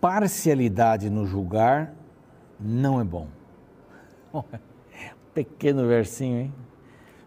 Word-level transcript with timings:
parcialidade 0.00 1.10
no 1.10 1.26
julgar 1.26 1.94
não 2.58 3.00
é 3.00 3.04
bom. 3.04 3.28
Pequeno 5.34 5.86
versinho, 5.86 6.40
hein? 6.40 6.54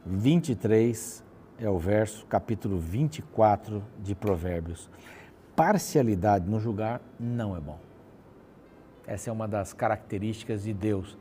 23 0.06 1.24
é 1.60 1.70
o 1.70 1.78
verso, 1.78 2.26
capítulo 2.26 2.78
24 2.78 3.84
de 4.00 4.16
Provérbios. 4.16 4.90
Parcialidade 5.56 6.50
no 6.50 6.60
julgar 6.60 7.00
não 7.20 7.56
é 7.56 7.60
bom. 7.60 7.80
Essa 9.06 9.30
é 9.30 9.34
uma 9.34 9.48
das 9.48 9.72
características 9.72 10.64
de 10.64 10.74
Deus. 10.74 11.18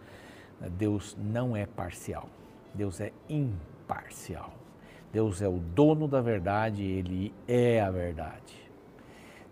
Deus 0.79 1.17
não 1.21 1.57
é 1.57 1.67
parcial. 1.67 2.29
Deus 2.75 3.01
é 3.01 3.13
imparcial. 3.29 4.53
Deus 5.13 5.43
é 5.43 5.49
o 5.49 5.59
dono 5.59 6.09
da 6.09 6.23
verdade, 6.23 6.83
ele 6.83 7.35
é 7.47 7.81
a 7.81 7.91
verdade. 7.91 8.62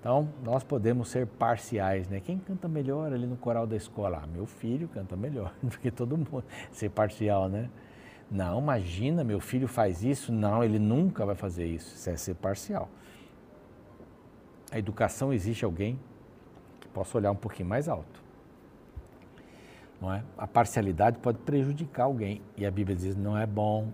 Então, 0.01 0.31
nós 0.43 0.65
podemos 0.65 1.11
ser 1.11 1.27
parciais, 1.27 2.09
né? 2.09 2.21
Quem 2.21 2.39
canta 2.39 2.67
melhor 2.67 3.13
ali 3.13 3.27
no 3.27 3.37
coral 3.37 3.67
da 3.67 3.77
escola? 3.77 4.23
Ah, 4.25 4.27
meu 4.27 4.47
filho 4.47 4.89
canta 4.89 5.15
melhor, 5.15 5.55
porque 5.61 5.91
todo 5.91 6.17
mundo 6.17 6.43
ser 6.73 6.89
parcial, 6.89 7.51
né? 7.51 7.69
Não, 8.31 8.61
imagina, 8.61 9.23
meu 9.23 9.41
filho 9.41 9.69
faz 9.69 10.03
isso. 10.03 10.33
Não, 10.33 10.65
ele 10.65 10.79
nunca 10.79 11.27
vai 11.27 11.35
fazer 11.35 11.67
isso. 11.67 11.95
Isso 11.95 12.09
é 12.09 12.17
ser 12.17 12.35
parcial. 12.35 12.89
A 14.73 14.79
educação 14.79 15.33
existe 15.33 15.67
alguém 15.67 15.99
que 16.81 16.89
possa 16.89 17.19
olhar 17.19 17.31
um 17.31 17.37
pouquinho 17.37 17.69
mais 17.69 17.87
alto. 17.87 18.23
Não 20.01 20.15
é? 20.15 20.23
A 20.39 20.47
parcialidade 20.47 21.19
pode 21.19 21.39
prejudicar 21.39 22.05
alguém. 22.05 22.41
E 22.57 22.65
a 22.65 22.71
Bíblia 22.71 22.97
diz: 22.97 23.15
não 23.17 23.37
é 23.37 23.47
bom, 23.47 23.93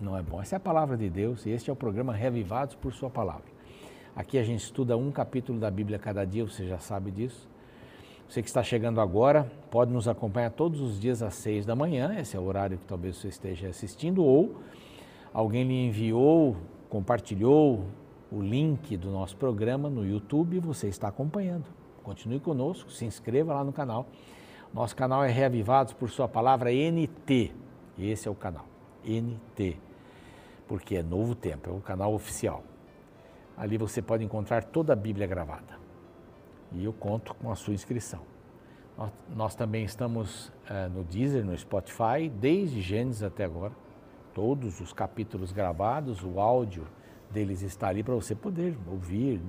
não 0.00 0.16
é 0.16 0.22
bom. 0.22 0.40
Essa 0.40 0.54
é 0.54 0.58
a 0.58 0.60
palavra 0.60 0.96
de 0.96 1.10
Deus 1.10 1.46
e 1.46 1.50
este 1.50 1.68
é 1.68 1.72
o 1.72 1.76
programa 1.76 2.12
Revivados 2.12 2.76
por 2.76 2.92
Sua 2.92 3.10
Palavra. 3.10 3.51
Aqui 4.14 4.36
a 4.36 4.42
gente 4.42 4.62
estuda 4.62 4.94
um 4.94 5.10
capítulo 5.10 5.58
da 5.58 5.70
Bíblia 5.70 5.98
cada 5.98 6.22
dia, 6.26 6.44
você 6.44 6.66
já 6.66 6.78
sabe 6.78 7.10
disso. 7.10 7.48
Você 8.28 8.42
que 8.42 8.48
está 8.48 8.62
chegando 8.62 9.00
agora, 9.00 9.50
pode 9.70 9.90
nos 9.90 10.06
acompanhar 10.06 10.50
todos 10.50 10.80
os 10.82 11.00
dias 11.00 11.22
às 11.22 11.34
seis 11.34 11.64
da 11.64 11.74
manhã, 11.74 12.14
esse 12.18 12.36
é 12.36 12.40
o 12.40 12.44
horário 12.44 12.76
que 12.76 12.84
talvez 12.84 13.16
você 13.16 13.28
esteja 13.28 13.68
assistindo, 13.68 14.22
ou 14.22 14.56
alguém 15.32 15.64
lhe 15.64 15.86
enviou, 15.86 16.56
compartilhou 16.90 17.86
o 18.30 18.42
link 18.42 18.98
do 18.98 19.10
nosso 19.10 19.34
programa 19.34 19.88
no 19.88 20.06
YouTube 20.06 20.58
e 20.58 20.60
você 20.60 20.88
está 20.88 21.08
acompanhando. 21.08 21.64
Continue 22.02 22.38
conosco, 22.38 22.90
se 22.90 23.06
inscreva 23.06 23.54
lá 23.54 23.64
no 23.64 23.72
canal. 23.72 24.06
Nosso 24.74 24.94
canal 24.94 25.24
é 25.24 25.30
Reavivados 25.30 25.94
por 25.94 26.10
Sua 26.10 26.28
Palavra 26.28 26.70
NT. 26.70 27.52
Esse 27.98 28.28
é 28.28 28.30
o 28.30 28.34
canal, 28.34 28.66
NT, 29.04 29.78
porque 30.68 30.96
é 30.96 31.02
Novo 31.02 31.34
Tempo, 31.34 31.70
é 31.70 31.72
o 31.72 31.80
canal 31.80 32.12
oficial. 32.12 32.62
Ali 33.62 33.78
você 33.78 34.02
pode 34.02 34.24
encontrar 34.24 34.64
toda 34.64 34.92
a 34.92 34.96
Bíblia 34.96 35.24
gravada. 35.24 35.78
E 36.72 36.84
eu 36.84 36.92
conto 36.92 37.32
com 37.32 37.48
a 37.48 37.54
sua 37.54 37.72
inscrição. 37.72 38.22
Nós, 38.98 39.12
nós 39.36 39.54
também 39.54 39.84
estamos 39.84 40.48
uh, 40.48 40.90
no 40.92 41.04
Deezer, 41.04 41.44
no 41.44 41.56
Spotify, 41.56 42.28
desde 42.28 42.82
Gênesis 42.82 43.22
até 43.22 43.44
agora. 43.44 43.72
Todos 44.34 44.80
os 44.80 44.92
capítulos 44.92 45.52
gravados, 45.52 46.24
o 46.24 46.40
áudio 46.40 46.88
deles 47.30 47.62
está 47.62 47.86
ali 47.86 48.02
para 48.02 48.16
você 48.16 48.34
poder 48.34 48.76
ouvir, 48.84 49.40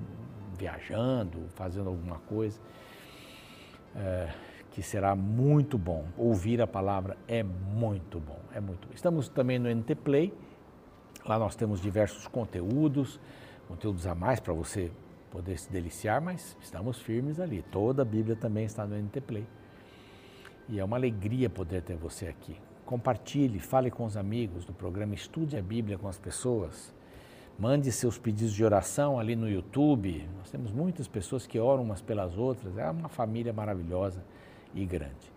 viajando, 0.59 1.47
fazendo 1.55 1.89
alguma 1.89 2.19
coisa. 2.19 2.61
Uh, 3.95 4.31
que 4.69 4.83
será 4.83 5.15
muito 5.15 5.75
bom. 5.75 6.05
Ouvir 6.15 6.61
a 6.61 6.67
palavra 6.67 7.17
é 7.27 7.41
muito 7.41 8.19
bom, 8.19 8.39
é 8.53 8.59
muito 8.59 8.87
bom. 8.87 8.93
Estamos 8.93 9.27
também 9.27 9.57
no 9.57 9.73
NT 9.73 9.95
Play. 9.95 10.31
Lá 11.25 11.39
nós 11.39 11.55
temos 11.55 11.81
diversos 11.81 12.27
conteúdos, 12.27 13.19
conteúdos 13.67 14.05
a 14.07 14.15
mais 14.15 14.39
para 14.39 14.53
você 14.53 14.91
poder 15.31 15.57
se 15.57 15.71
deliciar, 15.71 16.21
mas 16.21 16.55
estamos 16.61 16.99
firmes 16.99 17.39
ali. 17.39 17.63
Toda 17.71 18.03
a 18.03 18.05
Bíblia 18.05 18.35
também 18.35 18.65
está 18.65 18.85
no 18.85 18.95
NT 18.95 19.21
Play. 19.21 19.47
E 20.69 20.79
é 20.79 20.83
uma 20.83 20.95
alegria 20.95 21.49
poder 21.49 21.81
ter 21.81 21.95
você 21.95 22.27
aqui. 22.27 22.55
Compartilhe, 22.85 23.59
fale 23.59 23.89
com 23.89 24.05
os 24.05 24.15
amigos 24.15 24.65
do 24.65 24.73
programa, 24.73 25.15
estude 25.15 25.57
a 25.57 25.61
Bíblia 25.61 25.97
com 25.97 26.07
as 26.07 26.19
pessoas. 26.19 26.93
Mande 27.57 27.91
seus 27.91 28.17
pedidos 28.17 28.53
de 28.53 28.63
oração 28.63 29.19
ali 29.19 29.35
no 29.35 29.49
YouTube. 29.49 30.27
Nós 30.37 30.49
temos 30.49 30.71
muitas 30.71 31.07
pessoas 31.07 31.45
que 31.45 31.59
oram 31.59 31.83
umas 31.83 32.01
pelas 32.01 32.37
outras. 32.37 32.77
É 32.77 32.89
uma 32.89 33.09
família 33.09 33.53
maravilhosa 33.53 34.23
e 34.73 34.85
grande. 34.85 35.31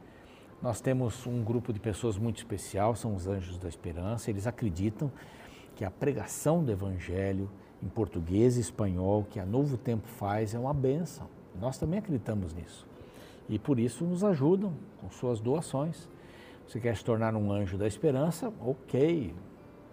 Nós 0.62 0.80
temos 0.80 1.26
um 1.26 1.44
grupo 1.44 1.72
de 1.72 1.78
pessoas 1.78 2.16
muito 2.16 2.38
especial, 2.38 2.96
são 2.96 3.14
os 3.14 3.26
Anjos 3.26 3.58
da 3.58 3.68
Esperança. 3.68 4.30
Eles 4.30 4.46
acreditam 4.46 5.12
que 5.74 5.84
a 5.84 5.90
pregação 5.90 6.64
do 6.64 6.72
Evangelho 6.72 7.50
em 7.82 7.88
português 7.88 8.56
e 8.56 8.60
espanhol 8.60 9.26
que 9.30 9.38
a 9.38 9.46
Novo 9.46 9.76
Tempo 9.76 10.06
faz 10.08 10.54
é 10.54 10.58
uma 10.58 10.74
benção. 10.74 11.28
Nós 11.60 11.78
também 11.78 11.98
acreditamos 11.98 12.52
nisso. 12.54 12.86
E 13.48 13.58
por 13.58 13.78
isso 13.78 14.04
nos 14.04 14.24
ajudam 14.24 14.72
com 15.00 15.10
suas 15.10 15.40
doações. 15.40 16.08
Você 16.66 16.80
quer 16.80 16.96
se 16.96 17.04
tornar 17.04 17.34
um 17.34 17.52
anjo 17.52 17.78
da 17.78 17.86
esperança? 17.86 18.52
Ok, 18.60 19.34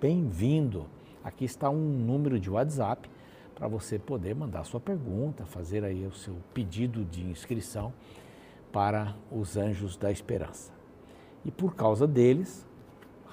bem-vindo. 0.01 0.87
Aqui 1.23 1.45
está 1.45 1.69
um 1.69 1.77
número 1.77 2.39
de 2.39 2.49
WhatsApp 2.49 3.09
para 3.53 3.67
você 3.67 3.99
poder 3.99 4.33
mandar 4.33 4.63
sua 4.63 4.79
pergunta, 4.79 5.45
fazer 5.45 5.83
aí 5.83 6.05
o 6.05 6.11
seu 6.11 6.35
pedido 6.53 7.05
de 7.05 7.23
inscrição 7.23 7.93
para 8.71 9.15
os 9.31 9.55
anjos 9.55 9.95
da 9.95 10.11
esperança. 10.11 10.73
E 11.45 11.51
por 11.51 11.75
causa 11.75 12.07
deles, 12.07 12.65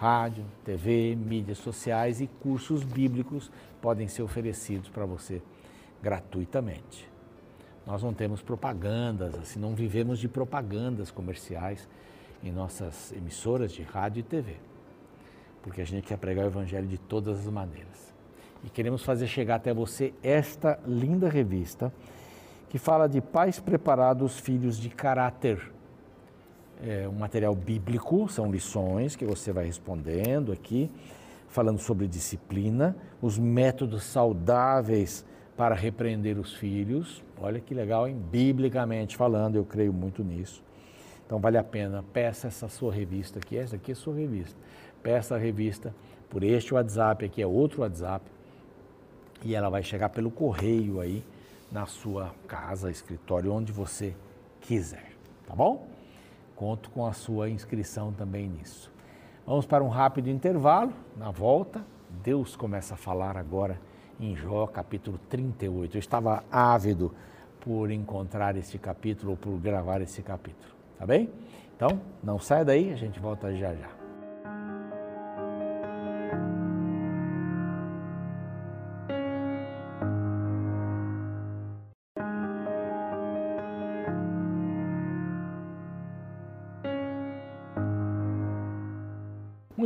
rádio, 0.00 0.46
TV, 0.64 1.14
mídias 1.14 1.58
sociais 1.58 2.22
e 2.22 2.26
cursos 2.26 2.82
bíblicos 2.82 3.52
podem 3.82 4.08
ser 4.08 4.22
oferecidos 4.22 4.88
para 4.88 5.04
você 5.04 5.42
gratuitamente. 6.02 7.06
Nós 7.86 8.02
não 8.02 8.14
temos 8.14 8.40
propagandas, 8.40 9.34
assim, 9.34 9.60
não 9.60 9.74
vivemos 9.74 10.18
de 10.18 10.26
propagandas 10.26 11.10
comerciais 11.10 11.86
em 12.42 12.50
nossas 12.50 13.12
emissoras 13.12 13.72
de 13.72 13.82
rádio 13.82 14.20
e 14.20 14.22
TV, 14.22 14.56
porque 15.60 15.82
a 15.82 15.86
gente 15.86 16.06
quer 16.06 16.16
pregar 16.16 16.46
o 16.46 16.48
Evangelho 16.48 16.88
de 16.88 16.96
todas 16.96 17.40
as 17.40 17.52
maneiras. 17.52 18.14
E 18.64 18.70
queremos 18.70 19.04
fazer 19.04 19.26
chegar 19.26 19.56
até 19.56 19.74
você 19.74 20.14
esta 20.22 20.80
linda 20.86 21.28
revista 21.28 21.92
que 22.70 22.78
fala 22.78 23.06
de 23.06 23.20
pais 23.20 23.60
preparados, 23.60 24.40
filhos 24.40 24.78
de 24.78 24.88
caráter 24.88 25.70
é, 26.82 27.08
um 27.08 27.12
material 27.12 27.54
bíblico, 27.54 28.28
são 28.28 28.50
lições 28.50 29.16
que 29.16 29.24
você 29.24 29.52
vai 29.52 29.66
respondendo 29.66 30.52
aqui, 30.52 30.90
falando 31.48 31.78
sobre 31.78 32.06
disciplina, 32.06 32.96
os 33.20 33.38
métodos 33.38 34.04
saudáveis 34.04 35.24
para 35.56 35.74
repreender 35.74 36.38
os 36.38 36.54
filhos. 36.54 37.22
Olha 37.40 37.60
que 37.60 37.74
legal, 37.74 38.08
hein? 38.08 38.16
Biblicamente 38.30 39.16
falando, 39.16 39.56
eu 39.56 39.64
creio 39.64 39.92
muito 39.92 40.22
nisso. 40.22 40.62
Então 41.26 41.38
vale 41.38 41.58
a 41.58 41.64
pena, 41.64 42.02
peça 42.12 42.48
essa 42.48 42.68
sua 42.68 42.92
revista 42.92 43.38
aqui, 43.38 43.56
essa 43.56 43.76
aqui 43.76 43.92
é 43.92 43.94
sua 43.94 44.14
revista. 44.14 44.56
Peça 45.02 45.34
a 45.36 45.38
revista 45.38 45.94
por 46.28 46.42
este 46.42 46.74
WhatsApp, 46.74 47.24
aqui 47.24 47.42
é 47.42 47.46
outro 47.46 47.82
WhatsApp, 47.82 48.24
e 49.44 49.54
ela 49.54 49.70
vai 49.70 49.82
chegar 49.82 50.08
pelo 50.08 50.30
correio 50.30 51.00
aí 51.00 51.24
na 51.70 51.86
sua 51.86 52.34
casa, 52.46 52.90
escritório, 52.90 53.52
onde 53.52 53.72
você 53.72 54.14
quiser, 54.60 55.12
tá 55.46 55.54
bom? 55.54 55.86
Conto 56.60 56.90
com 56.90 57.06
a 57.06 57.14
sua 57.14 57.48
inscrição 57.48 58.12
também 58.12 58.46
nisso. 58.46 58.92
Vamos 59.46 59.64
para 59.64 59.82
um 59.82 59.88
rápido 59.88 60.28
intervalo. 60.28 60.92
Na 61.16 61.30
volta, 61.30 61.82
Deus 62.22 62.54
começa 62.54 62.92
a 62.92 62.96
falar 62.98 63.34
agora 63.38 63.80
em 64.20 64.36
Jó, 64.36 64.66
capítulo 64.66 65.18
38. 65.30 65.96
Eu 65.96 65.98
estava 65.98 66.44
ávido 66.52 67.14
por 67.60 67.90
encontrar 67.90 68.56
esse 68.58 68.78
capítulo 68.78 69.30
ou 69.30 69.36
por 69.38 69.58
gravar 69.58 70.02
esse 70.02 70.22
capítulo, 70.22 70.74
tá 70.98 71.06
bem? 71.06 71.30
Então, 71.74 71.98
não 72.22 72.38
saia 72.38 72.62
daí, 72.62 72.92
a 72.92 72.96
gente 72.96 73.18
volta 73.18 73.54
já 73.54 73.74
já. 73.74 73.99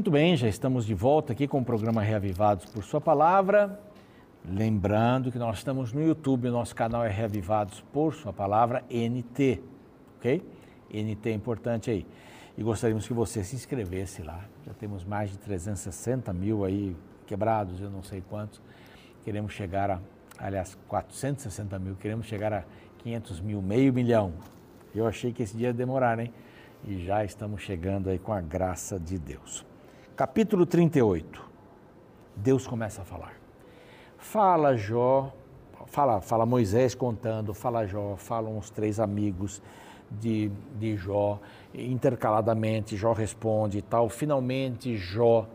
Muito 0.05 0.13
bem, 0.13 0.37
já 0.37 0.47
estamos 0.47 0.85
de 0.85 0.93
volta 0.93 1.33
aqui 1.33 1.49
com 1.49 1.61
o 1.61 1.65
programa 1.65 2.03
Reavivados 2.03 2.67
por 2.67 2.85
Sua 2.85 3.01
Palavra. 3.01 3.81
Lembrando 4.47 5.33
que 5.33 5.39
nós 5.39 5.57
estamos 5.57 5.95
no 5.95 6.03
YouTube, 6.03 6.51
nosso 6.51 6.75
canal 6.75 7.03
é 7.03 7.09
Reavivados 7.09 7.81
por 7.91 8.13
Sua 8.13 8.31
Palavra, 8.31 8.85
NT, 8.91 9.63
ok? 10.19 10.47
NT 10.93 11.31
é 11.31 11.33
importante 11.33 11.91
aí. 11.91 12.07
E 12.55 12.63
gostaríamos 12.63 13.09
que 13.09 13.15
você 13.15 13.43
se 13.43 13.57
inscrevesse 13.57 14.21
lá. 14.21 14.45
Já 14.67 14.75
temos 14.75 15.07
mais 15.07 15.31
de 15.31 15.39
360 15.39 16.35
mil 16.35 16.67
aí 16.67 16.95
quebrados, 17.27 17.81
eu 17.81 17.89
não 17.89 18.03
sei 18.03 18.23
quantos. 18.29 18.61
Queremos 19.25 19.55
chegar 19.55 19.91
a, 19.91 20.01
aliás, 20.39 20.77
460 20.87 21.79
mil, 21.79 21.97
queremos 21.97 22.27
chegar 22.27 22.53
a 22.53 22.65
500 22.99 23.41
mil, 23.41 23.63
meio 23.63 23.91
milhão. 23.91 24.35
Eu 24.95 25.07
achei 25.07 25.33
que 25.33 25.43
esse 25.43 25.57
dia 25.57 25.69
ia 25.69 25.73
demorar, 25.73 26.19
hein? 26.19 26.31
E 26.87 27.03
já 27.07 27.25
estamos 27.25 27.63
chegando 27.63 28.11
aí 28.11 28.19
com 28.19 28.35
a 28.35 28.43
graça 28.43 29.01
de 29.01 29.19
Deus 29.19 29.65
capítulo 30.17 30.65
38, 30.65 31.45
Deus 32.37 32.67
começa 32.67 33.03
a 33.03 33.05
falar. 33.05 33.35
Fala, 34.17 34.77
Jó, 34.77 35.33
fala, 35.87 36.21
fala 36.21 36.47
Moisés 36.47 36.95
contando, 36.95 37.53
fala 37.53 37.85
Jó, 37.87 38.17
falam 38.17 38.57
os 38.57 38.71
três 38.71 39.01
amigos 39.01 39.61
de, 40.11 40.51
de 40.79 40.97
Jó, 40.97 41.41
intercaladamente 41.75 42.97
Jó 42.97 43.13
responde 43.13 43.79
e 43.79 43.83
tal. 43.83 44.09
Finalmente 44.09 44.97
Jó 44.97 45.49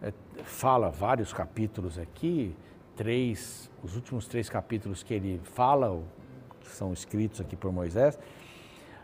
é, 0.00 0.12
fala 0.44 0.90
vários 0.90 1.32
capítulos 1.32 1.98
aqui, 1.98 2.54
três, 2.96 3.68
os 3.82 3.96
últimos 3.96 4.28
três 4.28 4.48
capítulos 4.48 5.02
que 5.02 5.14
ele 5.14 5.40
fala, 5.42 6.00
que 6.60 6.68
são 6.68 6.92
escritos 6.92 7.40
aqui 7.40 7.56
por 7.56 7.72
Moisés, 7.72 8.16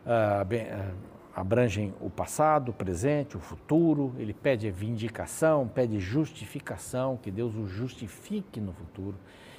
uh, 0.07 0.45
bem, 0.45 0.67
uh, 0.67 0.95
abrangem 1.35 1.93
o 2.01 2.09
passado, 2.09 2.71
o 2.71 2.73
presente, 2.73 3.37
o 3.37 3.41
futuro. 3.41 4.15
Ele 4.19 4.33
pede 4.33 4.71
vindicação, 4.71 5.67
pede 5.67 5.99
justificação, 5.99 7.17
que 7.17 7.31
Deus 7.31 7.55
o 7.57 7.67
justifique 7.67 8.61
no 8.61 8.73
futuro. 8.73 9.17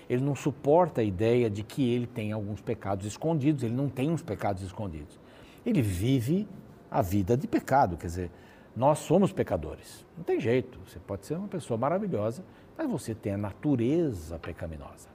Ele 0.10 0.24
não 0.24 0.36
suporta 0.36 1.02
a 1.02 1.04
ideia 1.04 1.50
de 1.50 1.64
que 1.64 1.90
ele 1.90 2.08
tem 2.08 2.32
alguns 2.32 2.62
pecados 2.62 3.06
escondidos, 3.06 3.64
ele 3.64 3.74
não 3.74 3.90
tem 3.90 4.10
uns 4.10 4.22
pecados 4.22 4.62
escondidos. 4.62 5.20
Ele 5.66 5.82
vive 5.82 6.48
a 6.90 7.02
vida 7.02 7.36
de 7.36 7.48
pecado, 7.48 7.98
quer 7.98 8.08
dizer, 8.08 8.32
nós 8.76 9.00
somos 9.00 9.32
pecadores. 9.32 10.06
Não 10.16 10.24
tem 10.24 10.40
jeito, 10.40 10.80
você 10.86 11.00
pode 11.00 11.26
ser 11.26 11.36
uma 11.36 11.48
pessoa 11.48 11.78
maravilhosa, 11.78 12.44
mas 12.78 12.90
você 12.90 13.16
tem 13.16 13.34
a 13.34 13.38
natureza 13.38 14.38
pecaminosa. 14.38 15.10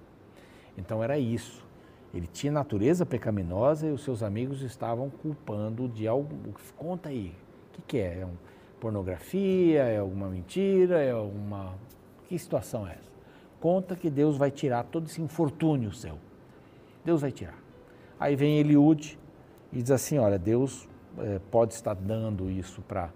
Então 0.76 1.02
era 1.02 1.18
isso. 1.18 1.64
Ele 2.12 2.26
tinha 2.26 2.52
natureza 2.52 3.06
pecaminosa 3.06 3.86
e 3.86 3.90
os 3.90 4.02
seus 4.02 4.22
amigos 4.22 4.62
estavam 4.62 5.08
culpando 5.08 5.88
de 5.88 6.08
algo. 6.08 6.36
Conta 6.76 7.08
aí, 7.08 7.34
o 7.68 7.76
que, 7.76 7.82
que 7.82 7.98
é? 7.98 8.20
É 8.20 8.26
um, 8.26 8.34
pornografia? 8.80 9.82
É 9.82 9.98
alguma 9.98 10.28
mentira? 10.28 11.00
É 11.00 11.14
uma. 11.14 11.74
Que 12.28 12.38
situação 12.38 12.86
é 12.86 12.92
essa? 12.92 13.10
Conta 13.60 13.94
que 13.94 14.10
Deus 14.10 14.36
vai 14.36 14.50
tirar 14.50 14.84
todo 14.84 15.06
esse 15.06 15.20
infortúnio 15.20 15.92
seu. 15.92 16.18
Deus 17.04 17.20
vai 17.20 17.30
tirar. 17.30 17.58
Aí 18.18 18.34
vem 18.34 18.58
Eliúde 18.58 19.18
e 19.72 19.80
diz 19.80 19.90
assim: 19.90 20.18
olha, 20.18 20.38
Deus 20.38 20.88
é, 21.18 21.38
pode 21.50 21.74
estar 21.74 21.94
dando 21.94 22.50
isso 22.50 22.82
para 22.82 23.10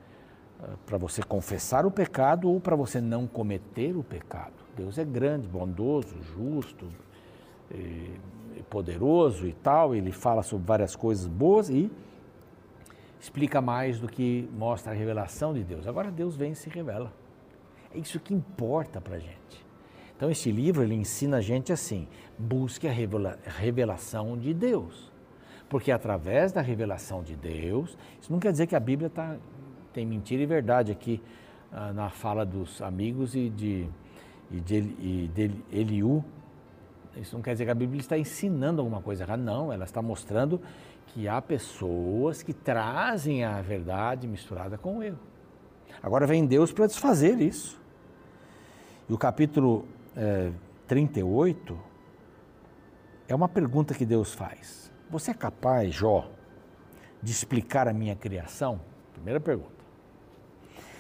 eh, 0.62 0.76
para 0.87 0.96
você 0.96 1.23
confessar 1.23 1.85
o 1.85 1.91
pecado 1.91 2.49
ou 2.49 2.61
para 2.61 2.76
você 2.76 3.00
não 3.00 3.26
cometer 3.26 3.96
o 3.96 4.02
pecado. 4.02 4.55
Deus 4.76 4.99
é 4.99 5.05
grande, 5.05 5.49
bondoso, 5.49 6.17
justo, 6.23 6.88
e 7.70 8.11
poderoso 8.70 9.46
e 9.46 9.52
tal, 9.52 9.94
ele 9.94 10.12
fala 10.12 10.42
sobre 10.42 10.66
várias 10.66 10.94
coisas 10.96 11.26
boas 11.26 11.68
e 11.68 11.90
explica 13.20 13.60
mais 13.60 13.98
do 13.98 14.06
que 14.06 14.48
mostra 14.52 14.92
a 14.92 14.94
revelação 14.94 15.54
de 15.54 15.64
Deus. 15.64 15.86
Agora 15.86 16.10
Deus 16.10 16.36
vem 16.36 16.52
e 16.52 16.56
se 16.56 16.68
revela. 16.68 17.12
É 17.94 17.98
isso 17.98 18.20
que 18.20 18.34
importa 18.34 19.00
para 19.00 19.16
a 19.16 19.18
gente. 19.18 19.64
Então 20.16 20.30
este 20.30 20.50
livro 20.50 20.82
ele 20.82 20.94
ensina 20.94 21.38
a 21.38 21.40
gente 21.40 21.72
assim: 21.72 22.06
busque 22.38 22.86
a 22.86 22.92
revelação 22.92 24.36
de 24.36 24.52
Deus, 24.52 25.12
porque 25.68 25.90
através 25.90 26.52
da 26.52 26.60
revelação 26.60 27.22
de 27.22 27.34
Deus, 27.34 27.96
isso 28.20 28.32
não 28.32 28.38
quer 28.38 28.52
dizer 28.52 28.66
que 28.66 28.76
a 28.76 28.80
Bíblia 28.80 29.10
tá, 29.10 29.36
tem 29.92 30.04
mentira 30.04 30.42
e 30.42 30.46
verdade 30.46 30.92
aqui 30.92 31.20
ah, 31.72 31.92
na 31.92 32.10
fala 32.10 32.44
dos 32.44 32.80
amigos 32.82 33.34
e 33.34 33.48
de, 33.48 33.88
e 34.50 34.60
de, 34.60 34.76
e 34.76 35.30
de 35.34 35.50
Eliú, 35.72 36.24
isso 37.16 37.34
não 37.34 37.43
quer 37.43 37.52
dizer 37.52 37.64
que 37.64 37.70
a 37.70 37.75
Bíblia 37.75 38.00
está 38.00 38.19
ensinando 38.19 38.81
alguma 38.81 39.00
coisa 39.00 39.25
errada, 39.25 39.43
não, 39.43 39.72
ela 39.72 39.84
está 39.84 40.02
mostrando 40.02 40.61
que 41.08 41.28
há 41.28 41.40
pessoas 41.40 42.43
que 42.43 42.52
trazem 42.52 43.44
a 43.44 43.61
verdade 43.62 44.26
misturada 44.26 44.76
com 44.76 44.99
o 44.99 45.02
erro. 45.02 45.19
Agora 46.02 46.26
vem 46.26 46.44
Deus 46.44 46.72
para 46.72 46.87
desfazer 46.87 47.40
isso. 47.40 47.81
E 49.08 49.12
o 49.12 49.19
capítulo 49.19 49.87
é, 50.16 50.50
38 50.87 51.78
é 53.28 53.34
uma 53.34 53.49
pergunta 53.49 53.94
que 53.94 54.05
Deus 54.05 54.32
faz. 54.32 54.90
Você 55.10 55.31
é 55.31 55.34
capaz, 55.34 55.94
Jó, 55.94 56.31
de 57.22 57.31
explicar 57.31 57.87
a 57.87 57.93
minha 57.93 58.17
criação? 58.17 58.81
Primeira 59.12 59.40
pergunta. 59.40 59.72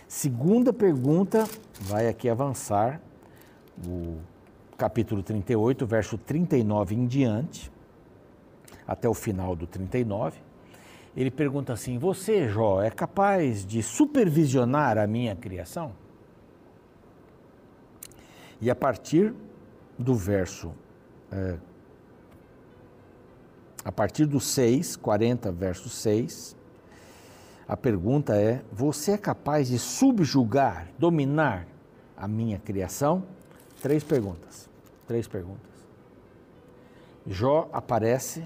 Segunda 0.06 0.72
pergunta, 0.72 1.44
vai 1.80 2.08
aqui 2.08 2.28
avançar 2.28 3.00
o 3.86 4.18
capítulo 4.84 5.22
38, 5.22 5.86
verso 5.86 6.18
39 6.18 6.94
em 6.94 7.06
diante, 7.06 7.72
até 8.86 9.08
o 9.08 9.14
final 9.14 9.56
do 9.56 9.66
39, 9.66 10.38
ele 11.16 11.30
pergunta 11.30 11.72
assim: 11.72 11.96
Você, 11.96 12.50
Jó, 12.50 12.82
é 12.82 12.90
capaz 12.90 13.64
de 13.64 13.82
supervisionar 13.82 14.98
a 14.98 15.06
minha 15.06 15.34
criação? 15.34 15.92
E 18.60 18.70
a 18.70 18.74
partir 18.74 19.32
do 19.98 20.14
verso, 20.14 20.70
é, 21.32 21.56
a 23.82 23.90
partir 23.90 24.26
do 24.26 24.38
6, 24.38 24.96
40, 24.96 25.50
verso 25.50 25.88
6, 25.88 26.54
a 27.66 27.74
pergunta 27.74 28.36
é: 28.36 28.62
Você 28.70 29.12
é 29.12 29.18
capaz 29.18 29.68
de 29.68 29.78
subjugar, 29.78 30.88
dominar 30.98 31.66
a 32.14 32.28
minha 32.28 32.58
criação? 32.58 33.24
Três 33.80 34.04
perguntas. 34.04 34.73
Três 35.06 35.26
perguntas. 35.26 35.70
Jó 37.26 37.68
aparece 37.72 38.44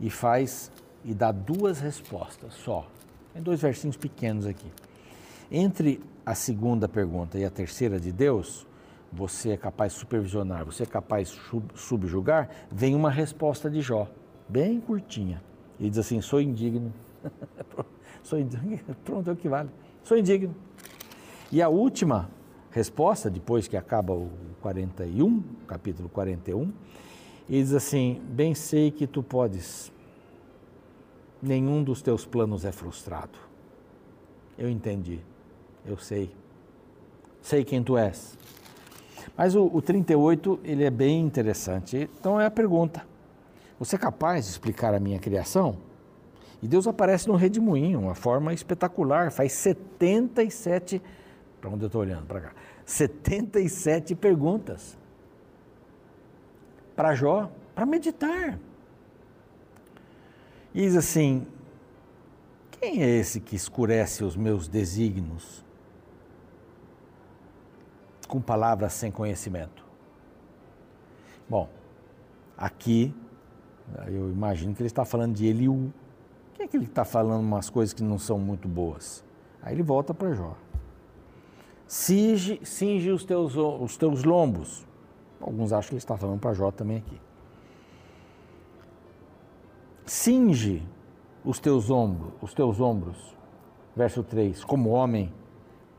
e 0.00 0.10
faz 0.10 0.70
e 1.04 1.14
dá 1.14 1.32
duas 1.32 1.80
respostas 1.80 2.54
só. 2.54 2.86
Tem 3.32 3.42
dois 3.42 3.60
versinhos 3.60 3.96
pequenos 3.96 4.46
aqui. 4.46 4.70
Entre 5.50 6.00
a 6.24 6.34
segunda 6.34 6.88
pergunta 6.88 7.38
e 7.38 7.44
a 7.44 7.50
terceira 7.50 7.98
de 7.98 8.12
Deus, 8.12 8.66
você 9.12 9.50
é 9.50 9.56
capaz 9.56 9.92
de 9.92 9.98
supervisionar, 9.98 10.64
você 10.64 10.84
é 10.84 10.86
capaz 10.86 11.28
de 11.28 11.38
subjugar, 11.74 12.48
vem 12.70 12.94
uma 12.94 13.10
resposta 13.10 13.70
de 13.70 13.80
Jó, 13.80 14.08
bem 14.48 14.80
curtinha. 14.80 15.42
Ele 15.78 15.90
diz 15.90 15.98
assim: 15.98 16.20
sou 16.20 16.40
indigno. 16.40 16.92
sou 18.22 18.38
indigno. 18.38 18.96
Pronto, 19.04 19.28
é 19.28 19.32
o 19.32 19.36
que 19.36 19.48
vale. 19.48 19.68
Sou 20.04 20.16
indigno. 20.16 20.54
E 21.50 21.60
a 21.60 21.68
última 21.68 22.30
resposta, 22.72 23.30
depois 23.30 23.68
que 23.68 23.76
acaba 23.76 24.12
o 24.12 24.30
41, 24.60 25.42
capítulo 25.66 26.08
41, 26.08 26.72
ele 27.48 27.62
diz 27.62 27.74
assim: 27.74 28.20
Bem 28.30 28.54
sei 28.54 28.90
que 28.90 29.06
tu 29.06 29.22
podes, 29.22 29.92
nenhum 31.40 31.84
dos 31.84 32.02
teus 32.02 32.24
planos 32.24 32.64
é 32.64 32.72
frustrado. 32.72 33.38
Eu 34.58 34.68
entendi, 34.68 35.20
eu 35.86 35.98
sei, 35.98 36.34
sei 37.40 37.62
quem 37.62 37.82
tu 37.82 37.96
és. 37.96 38.38
Mas 39.36 39.54
o, 39.54 39.64
o 39.66 39.80
38, 39.80 40.60
ele 40.64 40.84
é 40.84 40.90
bem 40.90 41.20
interessante. 41.20 42.08
Então 42.18 42.40
é 42.40 42.46
a 42.46 42.50
pergunta: 42.50 43.06
Você 43.78 43.96
é 43.96 43.98
capaz 43.98 44.46
de 44.46 44.50
explicar 44.50 44.94
a 44.94 45.00
minha 45.00 45.18
criação? 45.18 45.76
E 46.62 46.68
Deus 46.68 46.86
aparece 46.86 47.28
no 47.28 47.34
redemoinho, 47.34 47.98
uma 47.98 48.14
forma 48.14 48.54
espetacular, 48.54 49.32
faz 49.32 49.52
77 49.52 51.02
para 51.62 51.70
onde 51.70 51.84
eu 51.84 51.86
estou 51.86 52.00
olhando? 52.00 52.26
Para 52.26 52.40
cá. 52.40 52.52
77 52.84 54.16
perguntas. 54.16 54.98
Para 56.96 57.14
Jó, 57.14 57.50
para 57.72 57.86
meditar. 57.86 58.58
E 60.74 60.80
diz 60.80 60.96
assim: 60.96 61.46
Quem 62.72 63.02
é 63.04 63.08
esse 63.08 63.40
que 63.40 63.54
escurece 63.54 64.24
os 64.24 64.36
meus 64.36 64.66
desígnios 64.66 65.64
com 68.26 68.40
palavras 68.40 68.92
sem 68.94 69.12
conhecimento? 69.12 69.86
Bom, 71.48 71.70
aqui 72.56 73.14
eu 74.08 74.30
imagino 74.30 74.74
que 74.74 74.82
ele 74.82 74.88
está 74.88 75.04
falando 75.04 75.34
de 75.36 75.46
Eliú. 75.46 75.92
Quem 76.54 76.64
é 76.64 76.68
que 76.68 76.76
ele 76.76 76.86
está 76.86 77.04
falando 77.04 77.40
umas 77.40 77.70
coisas 77.70 77.94
que 77.94 78.02
não 78.02 78.18
são 78.18 78.38
muito 78.38 78.66
boas? 78.66 79.24
Aí 79.62 79.74
ele 79.74 79.82
volta 79.82 80.12
para 80.12 80.34
Jó. 80.34 80.56
Cinge, 81.92 82.58
cinge 82.64 83.10
os, 83.10 83.22
teus, 83.22 83.54
os 83.54 83.98
teus 83.98 84.24
lombos. 84.24 84.86
Alguns 85.38 85.74
acham 85.74 85.90
que 85.90 85.94
ele 85.96 85.98
está 85.98 86.16
falando 86.16 86.40
para 86.40 86.54
Jó 86.54 86.70
também 86.70 86.96
aqui. 86.96 87.20
Cinge 90.06 90.82
os 91.44 91.60
teus 91.60 91.90
ombros, 91.90 92.32
os 92.40 92.54
teus 92.54 92.80
ombros. 92.80 93.36
Verso 93.94 94.22
3, 94.22 94.64
como 94.64 94.88
homem, 94.88 95.34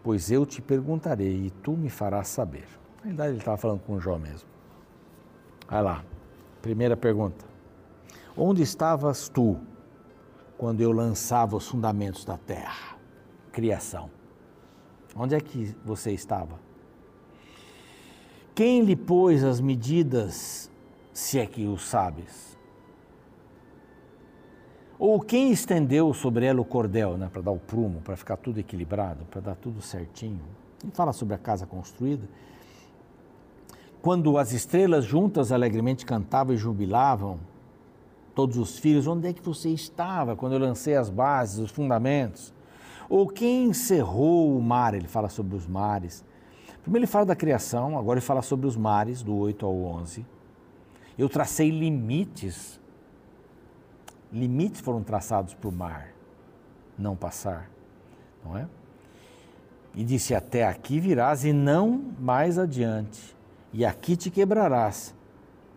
pois 0.03 0.31
eu 0.31 0.47
te 0.47 0.63
perguntarei 0.63 1.45
e 1.45 1.51
tu 1.51 1.73
me 1.73 1.91
farás 1.91 2.27
saber. 2.27 2.67
Na 2.97 3.09
verdade, 3.09 3.29
ele 3.29 3.37
estava 3.37 3.57
falando 3.57 3.81
com 3.81 3.99
Jó 3.99 4.17
mesmo. 4.17 4.49
Vai 5.69 5.83
lá. 5.83 6.03
Primeira 6.59 6.97
pergunta. 6.97 7.45
Onde 8.35 8.63
estavas 8.63 9.29
tu 9.29 9.59
quando 10.57 10.81
eu 10.81 10.91
lançava 10.91 11.55
os 11.55 11.67
fundamentos 11.67 12.25
da 12.25 12.35
terra? 12.35 12.97
Criação. 13.51 14.09
Onde 15.15 15.35
é 15.35 15.39
que 15.39 15.75
você 15.85 16.11
estava? 16.11 16.59
Quem 18.55 18.81
lhe 18.81 18.95
pôs 18.95 19.43
as 19.43 19.59
medidas, 19.59 20.69
se 21.11 21.39
é 21.39 21.45
que 21.45 21.65
o 21.65 21.77
sabes? 21.77 22.57
Ou 24.97 25.19
quem 25.19 25.51
estendeu 25.51 26.13
sobre 26.13 26.45
ela 26.45 26.61
o 26.61 26.65
cordel, 26.65 27.17
né, 27.17 27.29
para 27.31 27.41
dar 27.41 27.51
o 27.51 27.59
prumo, 27.59 27.99
para 28.01 28.15
ficar 28.15 28.37
tudo 28.37 28.59
equilibrado, 28.59 29.25
para 29.25 29.41
dar 29.41 29.55
tudo 29.55 29.81
certinho? 29.81 30.43
Ele 30.83 30.91
fala 30.93 31.11
sobre 31.13 31.35
a 31.35 31.37
casa 31.37 31.65
construída. 31.65 32.27
quando 34.01 34.37
as 34.37 34.51
estrelas 34.51 35.05
juntas 35.05 35.51
alegremente 35.51 36.05
cantavam 36.05 36.53
e 36.53 36.57
jubilavam, 36.57 37.39
todos 38.35 38.57
os 38.57 38.77
filhos, 38.77 39.07
onde 39.07 39.27
é 39.27 39.33
que 39.33 39.41
você 39.41 39.69
estava 39.69 40.35
quando 40.35 40.53
eu 40.53 40.59
lancei 40.59 40.95
as 40.95 41.09
bases, 41.09 41.59
os 41.59 41.71
fundamentos? 41.71 42.52
Ou 43.13 43.27
quem 43.27 43.65
encerrou 43.65 44.57
o 44.57 44.59
mar? 44.59 44.95
Ele 44.95 45.07
fala 45.07 45.29
sobre 45.29 45.55
os 45.55 45.67
mares. 45.67 46.25
Primeiro 46.81 47.05
ele 47.05 47.11
fala 47.11 47.27
da 47.27 47.35
criação, 47.35 47.95
agora 47.95 48.17
ele 48.17 48.25
fala 48.25 48.41
sobre 48.41 48.65
os 48.65 48.75
mares, 48.75 49.21
do 49.21 49.35
8 49.35 49.63
ao 49.63 49.83
11. 49.83 50.25
Eu 51.15 51.29
tracei 51.29 51.69
limites. 51.69 52.81
Limites 54.31 54.81
foram 54.81 55.03
traçados 55.03 55.53
para 55.53 55.69
o 55.69 55.71
mar 55.71 56.07
não 56.97 57.15
passar, 57.15 57.69
não 58.43 58.57
é? 58.57 58.67
E 59.93 60.03
disse: 60.03 60.33
Até 60.33 60.65
aqui 60.65 60.99
virás 60.99 61.45
e 61.45 61.53
não 61.53 62.15
mais 62.19 62.57
adiante, 62.57 63.37
e 63.71 63.85
aqui 63.85 64.15
te 64.15 64.31
quebrarás 64.31 65.13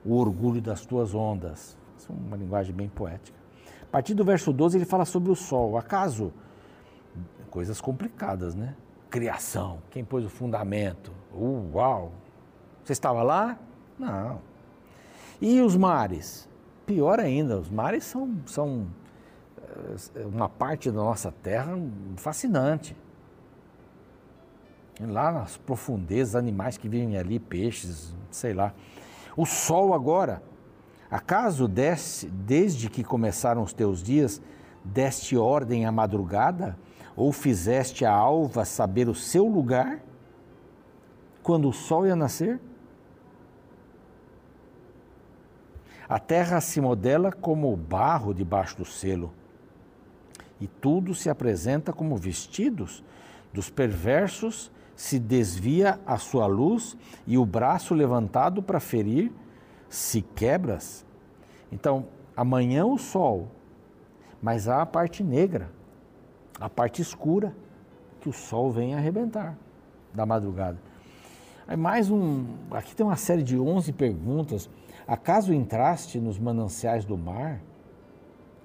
o 0.06 0.14
orgulho 0.14 0.62
das 0.62 0.86
tuas 0.86 1.14
ondas. 1.14 1.76
Isso 1.98 2.10
é 2.10 2.14
uma 2.14 2.36
linguagem 2.38 2.74
bem 2.74 2.88
poética. 2.88 3.36
A 3.82 3.86
partir 3.92 4.14
do 4.14 4.24
verso 4.24 4.54
12 4.54 4.78
ele 4.78 4.86
fala 4.86 5.04
sobre 5.04 5.30
o 5.30 5.36
sol. 5.36 5.76
Acaso, 5.76 6.32
coisas 7.56 7.80
complicadas, 7.80 8.54
né? 8.54 8.76
Criação, 9.08 9.78
quem 9.90 10.04
pôs 10.04 10.26
o 10.26 10.28
fundamento? 10.28 11.10
Uh, 11.32 11.70
uau! 11.72 12.12
Você 12.84 12.92
estava 12.92 13.22
lá? 13.22 13.58
Não. 13.98 14.42
E 15.40 15.62
os 15.62 15.74
mares? 15.74 16.46
Pior 16.84 17.18
ainda, 17.18 17.58
os 17.58 17.70
mares 17.70 18.04
são, 18.04 18.36
são 18.44 18.86
eh, 19.56 20.26
uma 20.26 20.50
parte 20.50 20.90
da 20.90 20.98
nossa 20.98 21.32
terra 21.32 21.78
fascinante. 22.18 22.94
Lá 25.00 25.32
nas 25.32 25.56
profundezas, 25.56 26.36
animais 26.36 26.76
que 26.76 26.90
vivem 26.90 27.16
ali, 27.16 27.38
peixes, 27.38 28.14
sei 28.30 28.52
lá. 28.52 28.74
O 29.34 29.46
sol 29.46 29.94
agora, 29.94 30.42
acaso 31.10 31.66
desce, 31.66 32.26
desde 32.28 32.90
que 32.90 33.02
começaram 33.02 33.62
os 33.62 33.72
teus 33.72 34.02
dias, 34.02 34.42
deste 34.84 35.38
ordem 35.38 35.86
à 35.86 35.90
madrugada? 35.90 36.76
Ou 37.16 37.32
fizeste 37.32 38.04
a 38.04 38.12
alva 38.12 38.64
saber 38.64 39.08
o 39.08 39.14
seu 39.14 39.46
lugar? 39.46 40.00
Quando 41.42 41.68
o 41.68 41.72
sol 41.72 42.06
ia 42.06 42.14
nascer? 42.14 42.60
A 46.08 46.18
terra 46.18 46.60
se 46.60 46.80
modela 46.80 47.32
como 47.32 47.74
barro 47.76 48.32
debaixo 48.32 48.76
do 48.76 48.84
selo 48.84 49.32
e 50.60 50.66
tudo 50.66 51.14
se 51.14 51.28
apresenta 51.28 51.92
como 51.92 52.16
vestidos. 52.16 53.02
Dos 53.52 53.70
perversos 53.70 54.70
se 54.94 55.18
desvia 55.18 56.00
a 56.06 56.16
sua 56.18 56.46
luz 56.46 56.96
e 57.26 57.36
o 57.36 57.44
braço 57.44 57.94
levantado 57.94 58.62
para 58.62 58.80
ferir 58.80 59.32
se 59.88 60.22
quebras. 60.22 61.04
Então, 61.70 62.06
amanhã 62.36 62.84
o 62.84 62.98
sol, 62.98 63.48
mas 64.40 64.68
há 64.68 64.82
a 64.82 64.86
parte 64.86 65.22
negra, 65.22 65.70
a 66.60 66.68
parte 66.68 67.02
escura, 67.02 67.54
que 68.20 68.28
o 68.28 68.32
sol 68.32 68.70
vem 68.70 68.94
arrebentar 68.94 69.56
da 70.12 70.24
madrugada. 70.26 70.78
Aí 71.68 71.76
mais 71.76 72.10
um, 72.10 72.46
aqui 72.70 72.94
tem 72.94 73.04
uma 73.04 73.16
série 73.16 73.42
de 73.42 73.58
11 73.58 73.92
perguntas. 73.92 74.70
Acaso 75.06 75.52
entraste 75.52 76.18
nos 76.18 76.38
mananciais 76.38 77.04
do 77.04 77.16
mar? 77.16 77.60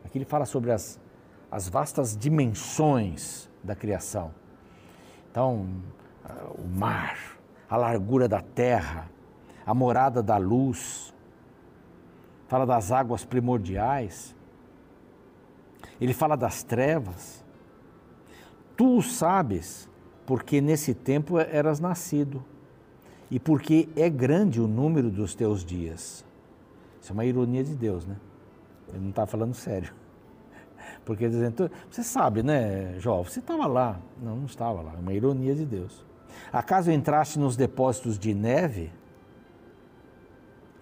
Aqui 0.05 0.17
ele 0.17 0.25
fala 0.25 0.45
sobre 0.45 0.71
as 0.71 0.99
as 1.51 1.67
vastas 1.67 2.15
dimensões 2.15 3.49
da 3.61 3.75
criação. 3.75 4.31
Então, 5.29 5.67
o 6.57 6.65
mar, 6.65 7.37
a 7.69 7.75
largura 7.75 8.27
da 8.27 8.39
terra, 8.39 9.09
a 9.65 9.73
morada 9.73 10.23
da 10.23 10.37
luz, 10.37 11.13
fala 12.47 12.65
das 12.65 12.91
águas 12.91 13.25
primordiais, 13.25 14.33
ele 15.99 16.13
fala 16.13 16.37
das 16.37 16.63
trevas. 16.63 17.40
Tu 18.81 18.97
o 18.97 18.99
sabes, 19.03 19.87
porque 20.25 20.59
nesse 20.59 20.95
tempo 20.95 21.37
eras 21.37 21.79
nascido, 21.79 22.43
e 23.29 23.39
porque 23.39 23.87
é 23.95 24.09
grande 24.09 24.59
o 24.59 24.67
número 24.67 25.11
dos 25.11 25.35
teus 25.35 25.63
dias. 25.63 26.25
Isso 26.99 27.11
é 27.11 27.13
uma 27.13 27.23
ironia 27.23 27.63
de 27.63 27.75
Deus, 27.75 28.07
né? 28.07 28.17
Ele 28.89 29.01
não 29.01 29.09
está 29.11 29.27
falando 29.27 29.53
sério. 29.53 29.93
Porque 31.05 31.29
dizendo, 31.29 31.69
você 31.91 32.01
sabe, 32.01 32.41
né, 32.41 32.95
Jó, 32.97 33.21
você 33.21 33.39
estava 33.39 33.67
lá. 33.67 33.99
Não, 34.19 34.35
não 34.35 34.45
estava 34.45 34.81
lá, 34.81 34.93
é 34.95 34.99
uma 34.99 35.13
ironia 35.13 35.53
de 35.53 35.63
Deus. 35.63 36.03
Acaso 36.51 36.89
entraste 36.89 37.37
nos 37.37 37.55
depósitos 37.55 38.17
de 38.17 38.33
neve? 38.33 38.91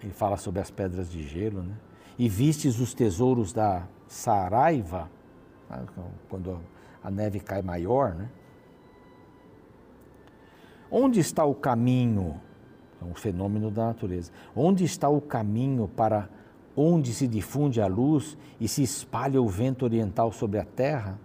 Ele 0.02 0.14
fala 0.14 0.38
sobre 0.38 0.62
as 0.62 0.70
pedras 0.70 1.10
de 1.10 1.22
gelo, 1.22 1.62
né? 1.62 1.74
E 2.18 2.30
vistes 2.30 2.80
os 2.80 2.94
tesouros 2.94 3.52
da 3.52 3.86
Saraiva, 4.08 5.10
né? 5.68 5.84
quando 6.30 6.62
a 7.02 7.10
neve 7.10 7.40
cai 7.40 7.62
maior, 7.62 8.14
né? 8.14 8.28
Onde 10.90 11.20
está 11.20 11.44
o 11.44 11.54
caminho? 11.54 12.40
É 13.00 13.04
um 13.04 13.14
fenômeno 13.14 13.70
da 13.70 13.86
natureza. 13.86 14.32
Onde 14.54 14.84
está 14.84 15.08
o 15.08 15.20
caminho 15.20 15.88
para 15.88 16.28
onde 16.76 17.14
se 17.14 17.26
difunde 17.26 17.80
a 17.80 17.86
luz 17.86 18.36
e 18.60 18.66
se 18.66 18.82
espalha 18.82 19.40
o 19.40 19.48
vento 19.48 19.84
oriental 19.84 20.32
sobre 20.32 20.58
a 20.58 20.64
terra? 20.64 21.18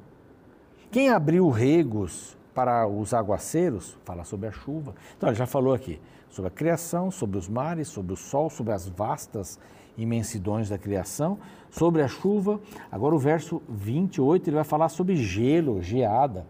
Quem 0.91 1.09
abriu 1.09 1.49
regos 1.49 2.37
para 2.53 2.87
os 2.87 3.13
aguaceiros? 3.13 3.97
Fala 4.05 4.23
sobre 4.23 4.47
a 4.47 4.51
chuva. 4.51 4.93
Então, 5.17 5.29
ele 5.29 5.35
já 5.37 5.47
falou 5.47 5.73
aqui 5.73 5.99
sobre 6.29 6.49
a 6.49 6.53
criação, 6.53 7.09
sobre 7.09 7.37
os 7.37 7.49
mares, 7.49 7.87
sobre 7.87 8.13
o 8.13 8.15
sol, 8.15 8.49
sobre 8.49 8.71
as 8.73 8.87
vastas 8.87 9.59
imensidões 9.97 10.69
da 10.69 10.77
criação, 10.77 11.37
sobre 11.69 12.01
a 12.01 12.07
chuva. 12.07 12.59
Agora, 12.91 13.15
o 13.15 13.19
verso 13.19 13.61
28, 13.67 14.49
ele 14.49 14.55
vai 14.55 14.63
falar 14.63 14.89
sobre 14.89 15.15
gelo, 15.15 15.81
geada. 15.81 16.45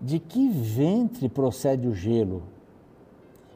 De 0.00 0.18
que 0.18 0.48
ventre 0.48 1.28
procede 1.28 1.86
o 1.86 1.94
gelo? 1.94 2.42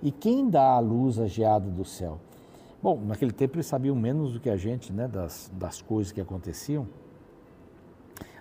E 0.02 0.10
quem 0.10 0.50
dá 0.50 0.72
a 0.72 0.78
luz 0.78 1.18
à 1.18 1.26
geada 1.26 1.70
do 1.70 1.84
céu? 1.84 2.18
Bom, 2.82 3.00
naquele 3.06 3.32
tempo 3.32 3.56
eles 3.56 3.66
sabiam 3.66 3.96
menos 3.96 4.34
do 4.34 4.40
que 4.40 4.50
a 4.50 4.56
gente, 4.58 4.92
né, 4.92 5.08
das, 5.08 5.50
das 5.54 5.80
coisas 5.80 6.12
que 6.12 6.20
aconteciam. 6.20 6.86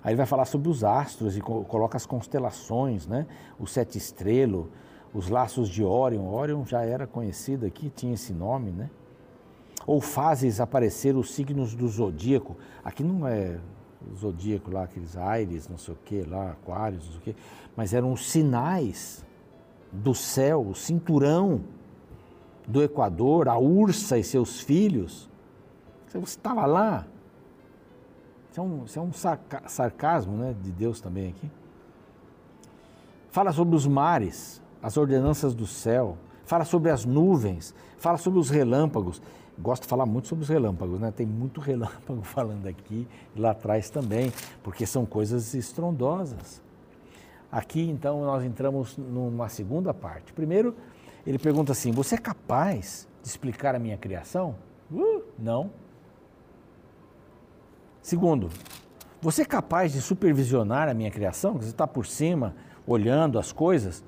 Aí 0.04 0.12
ele 0.12 0.18
vai 0.18 0.26
falar 0.26 0.44
sobre 0.44 0.68
os 0.68 0.84
astros 0.84 1.38
e 1.38 1.42
coloca 1.42 1.96
as 1.96 2.06
constelações, 2.06 3.08
né, 3.08 3.26
o 3.58 3.66
sete 3.66 3.98
estrelo, 3.98 4.70
os 5.14 5.30
laços 5.30 5.70
de 5.70 5.82
Órion. 5.82 6.26
Órion 6.26 6.66
já 6.66 6.84
era 6.84 7.08
conhecido 7.08 7.66
aqui, 7.66 7.90
tinha 7.90 8.14
esse 8.14 8.34
nome, 8.34 8.72
né? 8.72 8.90
Ou 9.86 10.00
fazes 10.02 10.60
aparecer 10.60 11.16
os 11.16 11.34
signos 11.34 11.76
do 11.76 11.88
zodíaco. 11.88 12.56
Aqui 12.84 13.04
não 13.04 13.28
é 13.28 13.60
zodíaco 14.16 14.72
lá, 14.72 14.84
aqueles 14.84 15.16
aires, 15.16 15.68
não 15.68 15.78
sei 15.78 15.94
o 15.94 15.98
que 16.04 16.24
lá, 16.24 16.52
aquários, 16.52 17.06
não 17.06 17.12
sei 17.12 17.20
o 17.20 17.24
que, 17.24 17.36
mas 17.76 17.94
eram 17.94 18.12
os 18.12 18.30
sinais 18.30 19.26
do 19.92 20.14
céu, 20.14 20.68
o 20.68 20.76
cinturão 20.76 21.62
do 22.68 22.82
Equador, 22.82 23.48
a 23.48 23.58
ursa 23.58 24.18
e 24.18 24.24
seus 24.24 24.60
filhos. 24.60 25.30
Você 26.08 26.18
estava 26.20 26.66
lá. 26.66 27.06
Isso 28.52 28.60
é 28.60 28.64
um, 28.64 28.86
isso 28.86 29.00
é 29.00 29.02
um 29.02 29.12
sarcasmo 29.68 30.38
né, 30.38 30.56
de 30.62 30.72
Deus 30.72 31.02
também 31.02 31.30
aqui. 31.30 31.50
Fala 33.32 33.52
sobre 33.52 33.76
os 33.76 33.88
mares, 33.88 34.62
as 34.82 34.96
ordenanças 34.96 35.56
do 35.56 35.66
céu. 35.66 36.18
Fala 36.46 36.66
sobre 36.66 36.92
as 36.92 37.04
nuvens. 37.04 37.74
Fala 37.98 38.18
sobre 38.18 38.40
os 38.40 38.50
relâmpagos. 38.50 39.22
Gosto 39.58 39.84
de 39.84 39.88
falar 39.88 40.06
muito 40.06 40.28
sobre 40.28 40.44
os 40.44 40.50
relâmpagos, 40.50 41.00
né? 41.00 41.12
Tem 41.12 41.26
muito 41.26 41.62
relâmpago 41.62 42.22
falando 42.24 42.68
aqui 42.68 43.08
e 43.36 43.40
lá 43.40 43.52
atrás 43.52 43.90
também, 43.90 44.32
porque 44.64 44.86
são 44.86 45.06
coisas 45.06 45.54
estrondosas. 45.54 46.62
Aqui, 47.52 47.82
então, 47.88 48.24
nós 48.26 48.44
entramos 48.44 48.98
numa 48.98 49.48
segunda 49.48 49.94
parte. 49.94 50.34
Primeiro, 50.34 50.76
ele 51.26 51.38
pergunta 51.38 51.72
assim: 51.72 51.92
Você 51.92 52.16
é 52.16 52.18
capaz 52.18 53.08
de 53.22 53.30
explicar 53.30 53.76
a 53.76 53.80
minha 53.80 53.98
criação? 53.98 54.56
Uh, 54.92 55.22
não. 55.38 55.70
Segundo, 58.02 58.50
você 59.22 59.44
é 59.44 59.46
capaz 59.46 59.94
de 59.94 60.02
supervisionar 60.02 60.90
a 60.90 60.94
minha 60.94 61.12
criação? 61.12 61.54
Você 61.54 61.70
está 61.70 61.88
por 61.88 62.06
cima, 62.06 62.56
olhando 62.86 63.40
as 63.40 63.52
coisas? 63.52 64.04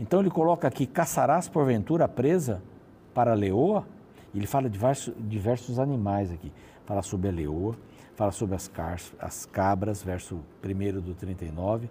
Então 0.00 0.20
ele 0.20 0.30
coloca 0.30 0.66
aqui: 0.66 0.86
caçarás 0.86 1.48
porventura 1.48 2.08
presa 2.08 2.62
para 3.14 3.32
a 3.32 3.34
leoa? 3.34 3.86
Ele 4.38 4.46
fala 4.46 4.68
de 4.68 4.72
diversos, 4.72 5.14
diversos 5.18 5.78
animais 5.78 6.30
aqui. 6.32 6.52
Fala 6.84 7.02
sobre 7.02 7.28
a 7.28 7.32
leoa, 7.32 7.76
fala 8.14 8.30
sobre 8.30 8.54
as, 8.54 8.68
car 8.68 8.98
as 9.18 9.46
cabras, 9.46 10.02
verso 10.02 10.40
1 10.64 11.00
do 11.00 11.14
39 11.14 11.90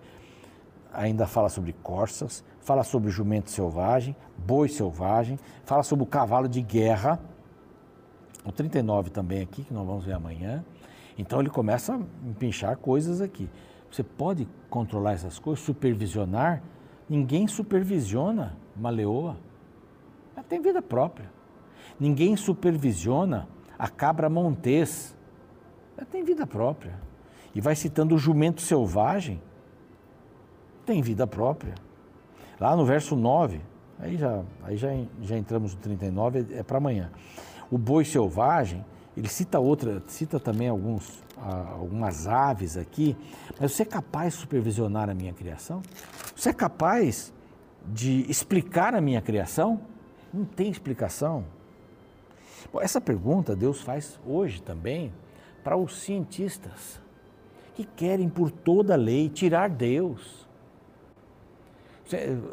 ainda 0.96 1.28
fala 1.28 1.50
sobre 1.50 1.74
corças, 1.84 2.44
fala 2.62 2.84
sobre 2.84 3.12
jumento 3.12 3.52
selvagem, 3.52 4.16
boi 4.38 4.70
selvagem, 4.70 5.38
fala 5.66 5.84
sobre 5.84 6.04
o 6.04 6.08
cavalo 6.08 6.48
de 6.48 6.62
guerra. 6.62 7.20
O 8.46 8.52
39 8.52 9.10
também 9.10 9.42
aqui, 9.42 9.64
que 9.64 9.74
nós 9.74 9.86
vamos 9.86 10.06
ver 10.06 10.14
amanhã. 10.14 10.64
Então 11.18 11.40
ele 11.40 11.50
começa 11.50 11.96
a 11.96 12.00
empinchar 12.28 12.78
coisas 12.78 13.22
aqui. 13.22 13.50
Você 13.92 14.04
pode 14.04 14.48
controlar 14.70 15.14
essas 15.14 15.38
coisas, 15.38 15.64
supervisionar. 15.64 16.62
Ninguém 17.10 17.48
supervisiona 17.48 18.56
uma 18.75 18.90
leoa. 18.90 19.38
Ela 20.36 20.44
tem 20.44 20.62
vida 20.62 20.82
própria. 20.82 21.30
Ninguém 22.00 22.36
supervisiona 22.36 23.48
a 23.78 23.88
cabra 23.88 24.30
montês. 24.30 25.16
Ela 25.98 26.06
tem 26.06 26.24
vida 26.24 26.46
própria. 26.46 26.94
E 27.54 27.62
vai 27.62 27.75
citando 27.75 28.16
o 28.16 28.18
jumento 28.18 28.62
selvagem. 28.62 29.42
Tem 30.86 31.02
vida 31.02 31.25
própria. 31.25 31.75
Lá 32.60 32.75
no 32.75 32.86
verso 32.86 33.16
9, 33.16 33.60
aí 34.00 34.18
já, 34.18 34.44
aí 34.64 34.78
já, 34.78 34.90
já 35.22 35.38
entramos 35.38 35.74
no 35.74 35.82
39, 35.82 36.40
é, 36.40 36.60
é 36.60 36.64
para 36.64 36.78
amanhã. 36.78 37.12
O 37.70 37.78
boi 37.78 38.06
selvagem, 38.06 38.86
ele 39.16 39.28
cita 39.28 39.60
outra, 39.60 40.02
cita 40.08 40.40
também 40.40 40.70
alguns, 40.70 41.24
algumas 41.38 42.28
aves 42.28 42.78
aqui, 42.78 43.18
mas 43.60 43.72
você 43.72 43.84
é 43.84 43.86
capaz 43.86 44.34
de 44.34 44.40
supervisionar 44.40 45.10
a 45.10 45.14
minha 45.14 45.34
criação? 45.34 45.82
Você 46.36 46.50
é 46.50 46.54
capaz 46.54 47.34
de 47.88 48.30
explicar 48.30 48.94
a 48.96 49.02
minha 49.02 49.22
criação? 49.22 49.82
Não 50.34 50.46
tem 50.46 50.70
explicação. 50.70 51.46
Bom, 52.72 52.81
essa 52.81 53.00
pergunta 53.00 53.55
Deus 53.55 53.81
faz 53.81 54.19
hoje 54.25 54.62
também 54.62 55.13
para 55.63 55.77
os 55.77 55.98
cientistas 55.98 57.01
que 57.74 57.84
querem, 57.84 58.29
por 58.29 58.50
toda 58.50 58.93
a 58.93 58.98
lei, 58.98 59.29
tirar 59.29 59.69
Deus. 59.69 60.48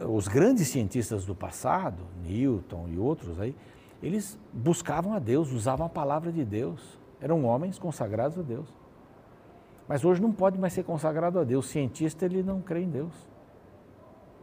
Os 0.08 0.26
grandes 0.26 0.68
cientistas 0.68 1.24
do 1.24 1.34
passado, 1.34 2.02
Newton 2.24 2.88
e 2.88 2.98
outros 2.98 3.38
aí, 3.40 3.54
eles 4.02 4.38
buscavam 4.52 5.14
a 5.14 5.18
Deus, 5.18 5.52
usavam 5.52 5.86
a 5.86 5.88
palavra 5.88 6.32
de 6.32 6.44
Deus. 6.44 6.98
Eram 7.20 7.44
homens 7.44 7.78
consagrados 7.78 8.38
a 8.38 8.42
Deus. 8.42 8.68
Mas 9.86 10.04
hoje 10.04 10.20
não 10.20 10.32
pode 10.32 10.58
mais 10.58 10.72
ser 10.72 10.82
consagrado 10.82 11.38
a 11.38 11.44
Deus. 11.44 11.66
O 11.66 11.68
cientista 11.68 12.24
ele 12.24 12.42
não 12.42 12.60
crê 12.60 12.82
em 12.82 12.90
Deus. 12.90 13.12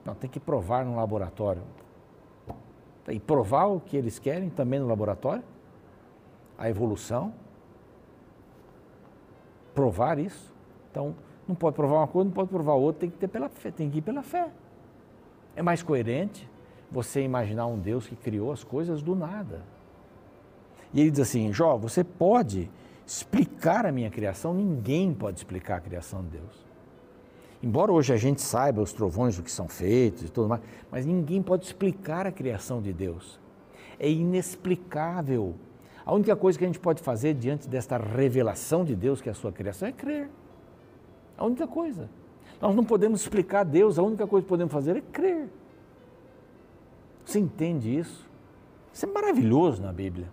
Não, 0.05 0.15
tem 0.15 0.29
que 0.29 0.39
provar 0.39 0.85
no 0.85 0.95
laboratório. 0.95 1.61
E 3.09 3.19
provar 3.19 3.65
o 3.65 3.79
que 3.79 3.97
eles 3.97 4.17
querem 4.19 4.49
também 4.49 4.79
no 4.79 4.87
laboratório? 4.87 5.43
A 6.59 6.69
evolução? 6.69 7.33
Provar 9.73 10.19
isso? 10.19 10.53
Então, 10.91 11.15
não 11.47 11.55
pode 11.55 11.75
provar 11.75 11.99
uma 11.99 12.07
coisa, 12.07 12.25
não 12.25 12.33
pode 12.33 12.49
provar 12.49 12.73
outra, 12.73 12.99
tem 13.01 13.09
que 13.09 13.17
ter 13.17 13.29
pela 13.29 13.47
fé, 13.47 13.71
tem 13.71 13.89
que 13.89 13.99
ir 13.99 14.01
pela 14.01 14.21
fé. 14.21 14.51
É 15.55 15.61
mais 15.63 15.81
coerente 15.81 16.47
você 16.91 17.21
imaginar 17.21 17.65
um 17.67 17.79
Deus 17.79 18.05
que 18.05 18.15
criou 18.15 18.51
as 18.51 18.63
coisas 18.63 19.01
do 19.01 19.15
nada. 19.15 19.63
E 20.93 20.99
ele 20.99 21.11
diz 21.11 21.21
assim: 21.21 21.53
Jó, 21.53 21.77
você 21.77 22.03
pode 22.03 22.69
explicar 23.05 23.85
a 23.85 23.91
minha 23.91 24.09
criação, 24.09 24.53
ninguém 24.53 25.13
pode 25.13 25.37
explicar 25.37 25.77
a 25.77 25.81
criação 25.81 26.21
de 26.23 26.37
Deus. 26.37 26.67
Embora 27.61 27.91
hoje 27.91 28.13
a 28.13 28.17
gente 28.17 28.41
saiba 28.41 28.81
os 28.81 28.93
trovões 28.93 29.35
do 29.35 29.43
que 29.43 29.51
são 29.51 29.67
feitos 29.67 30.23
e 30.23 30.29
tudo 30.29 30.47
mais, 30.49 30.61
mas 30.91 31.05
ninguém 31.05 31.41
pode 31.41 31.65
explicar 31.65 32.27
a 32.27 32.31
criação 32.31 32.81
de 32.81 32.93
Deus. 32.93 33.39
É 33.97 34.09
inexplicável. 34.09 35.55
A 36.09 36.11
única 36.11 36.35
coisa 36.35 36.57
que 36.57 36.65
a 36.65 36.67
gente 36.67 36.79
pode 36.79 37.03
fazer 37.03 37.35
diante 37.35 37.69
desta 37.69 37.95
revelação 37.95 38.83
de 38.83 38.95
Deus, 38.95 39.21
que 39.21 39.29
é 39.29 39.31
a 39.31 39.35
sua 39.35 39.51
criação, 39.51 39.87
é 39.87 39.91
crer. 39.91 40.27
A 41.37 41.45
única 41.45 41.67
coisa. 41.67 42.09
Nós 42.59 42.75
não 42.75 42.83
podemos 42.83 43.21
explicar 43.21 43.63
Deus, 43.63 43.99
a 43.99 44.01
única 44.01 44.25
coisa 44.25 44.43
que 44.43 44.49
podemos 44.49 44.73
fazer 44.73 44.95
é 44.95 45.01
crer. 45.01 45.47
Você 47.23 47.37
entende 47.37 47.95
isso? 47.95 48.27
Isso 48.91 49.05
é 49.05 49.07
maravilhoso 49.07 49.83
na 49.83 49.93
Bíblia. 49.93 50.27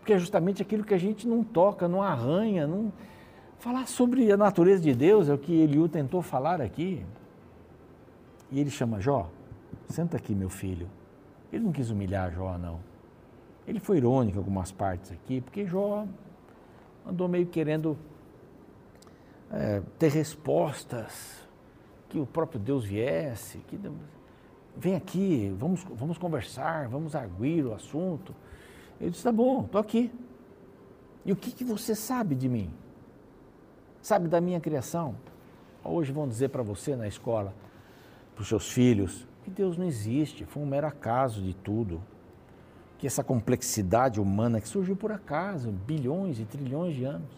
Porque 0.00 0.14
é 0.14 0.18
justamente 0.18 0.60
aquilo 0.60 0.82
que 0.82 0.94
a 0.94 0.98
gente 0.98 1.28
não 1.28 1.44
toca, 1.44 1.86
não 1.86 2.02
arranha, 2.02 2.66
não. 2.66 2.92
Falar 3.60 3.86
sobre 3.86 4.32
a 4.32 4.36
natureza 4.36 4.82
de 4.82 4.92
Deus 4.92 5.28
é 5.28 5.32
o 5.32 5.38
que 5.38 5.60
Eliú 5.60 5.88
tentou 5.88 6.22
falar 6.22 6.60
aqui. 6.60 7.06
E 8.50 8.58
ele 8.58 8.68
chama 8.68 9.00
Jó, 9.00 9.30
senta 9.86 10.16
aqui, 10.16 10.34
meu 10.34 10.50
filho. 10.50 10.88
Ele 11.52 11.62
não 11.62 11.70
quis 11.70 11.88
humilhar 11.88 12.32
Jó, 12.32 12.58
não. 12.58 12.91
Ele 13.66 13.78
foi 13.78 13.98
irônico 13.98 14.36
em 14.36 14.38
algumas 14.38 14.72
partes 14.72 15.12
aqui, 15.12 15.40
porque 15.40 15.66
Jó 15.66 16.06
andou 17.06 17.28
meio 17.28 17.46
querendo 17.46 17.96
é, 19.50 19.82
ter 19.98 20.10
respostas, 20.10 21.42
que 22.08 22.18
o 22.18 22.26
próprio 22.26 22.60
Deus 22.60 22.84
viesse, 22.84 23.58
que 23.68 23.78
vem 24.76 24.94
aqui, 24.94 25.54
vamos, 25.58 25.82
vamos 25.84 26.18
conversar, 26.18 26.88
vamos 26.88 27.14
arguir 27.14 27.64
o 27.64 27.72
assunto. 27.72 28.34
Ele 29.00 29.10
disse, 29.10 29.22
tá 29.22 29.32
bom, 29.32 29.64
estou 29.64 29.80
aqui. 29.80 30.12
E 31.24 31.32
o 31.32 31.36
que, 31.36 31.52
que 31.52 31.64
você 31.64 31.94
sabe 31.94 32.34
de 32.34 32.48
mim? 32.48 32.70
Sabe 34.02 34.28
da 34.28 34.40
minha 34.40 34.60
criação? 34.60 35.14
Hoje 35.84 36.12
vão 36.12 36.28
dizer 36.28 36.48
para 36.48 36.62
você 36.62 36.96
na 36.96 37.08
escola, 37.08 37.54
para 38.34 38.42
os 38.42 38.48
seus 38.48 38.70
filhos, 38.70 39.26
que 39.44 39.50
Deus 39.50 39.76
não 39.76 39.86
existe, 39.86 40.44
foi 40.44 40.62
um 40.62 40.66
mero 40.66 40.86
acaso 40.86 41.40
de 41.40 41.54
tudo. 41.54 42.00
Que 43.02 43.08
essa 43.08 43.24
complexidade 43.24 44.20
humana 44.20 44.60
que 44.60 44.68
surgiu 44.68 44.94
por 44.94 45.10
acaso, 45.10 45.72
bilhões 45.72 46.38
e 46.38 46.44
trilhões 46.44 46.94
de 46.94 47.02
anos. 47.02 47.28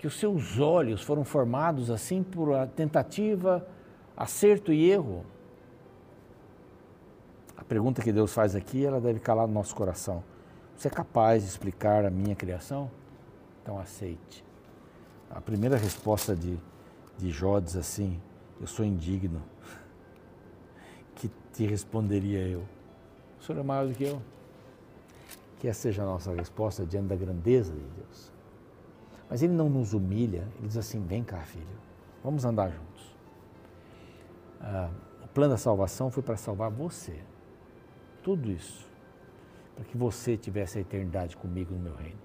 Que 0.00 0.06
os 0.08 0.18
seus 0.18 0.58
olhos 0.58 1.00
foram 1.00 1.22
formados 1.22 1.92
assim 1.92 2.24
por 2.24 2.48
tentativa, 2.74 3.64
acerto 4.16 4.72
e 4.72 4.90
erro. 4.90 5.24
A 7.56 7.62
pergunta 7.62 8.02
que 8.02 8.10
Deus 8.10 8.34
faz 8.34 8.56
aqui, 8.56 8.84
ela 8.84 9.00
deve 9.00 9.20
calar 9.20 9.46
no 9.46 9.54
nosso 9.54 9.76
coração. 9.76 10.24
Você 10.76 10.88
é 10.88 10.90
capaz 10.90 11.44
de 11.44 11.50
explicar 11.50 12.04
a 12.04 12.10
minha 12.10 12.34
criação? 12.34 12.90
Então 13.62 13.78
aceite. 13.78 14.44
A 15.30 15.40
primeira 15.40 15.76
resposta 15.76 16.34
de, 16.34 16.58
de 17.16 17.30
Jó 17.30 17.60
diz 17.60 17.76
assim: 17.76 18.20
Eu 18.60 18.66
sou 18.66 18.84
indigno. 18.84 19.40
Que 21.14 21.30
te 21.52 21.64
responderia 21.64 22.40
eu? 22.40 22.64
O 23.38 23.44
senhor 23.44 23.60
é 23.60 23.62
maior 23.62 23.86
do 23.86 23.94
que 23.94 24.02
eu. 24.02 24.33
Que 25.64 25.68
essa 25.68 25.80
seja 25.80 26.02
a 26.02 26.04
nossa 26.04 26.30
resposta 26.34 26.84
diante 26.84 27.06
da 27.06 27.16
grandeza 27.16 27.72
de 27.72 27.86
Deus. 27.96 28.30
Mas 29.30 29.42
ele 29.42 29.54
não 29.54 29.70
nos 29.70 29.94
humilha, 29.94 30.46
ele 30.58 30.66
diz 30.66 30.76
assim: 30.76 31.02
Vem 31.06 31.24
cá, 31.24 31.38
filho, 31.38 31.64
vamos 32.22 32.44
andar 32.44 32.68
juntos. 32.68 33.16
Ah, 34.60 34.90
o 35.24 35.28
plano 35.28 35.54
da 35.54 35.56
salvação 35.56 36.10
foi 36.10 36.22
para 36.22 36.36
salvar 36.36 36.70
você 36.70 37.18
tudo 38.22 38.50
isso 38.50 38.86
para 39.74 39.86
que 39.86 39.96
você 39.96 40.36
tivesse 40.36 40.76
a 40.76 40.82
eternidade 40.82 41.34
comigo 41.34 41.72
no 41.72 41.80
meu 41.80 41.94
reino. 41.94 42.20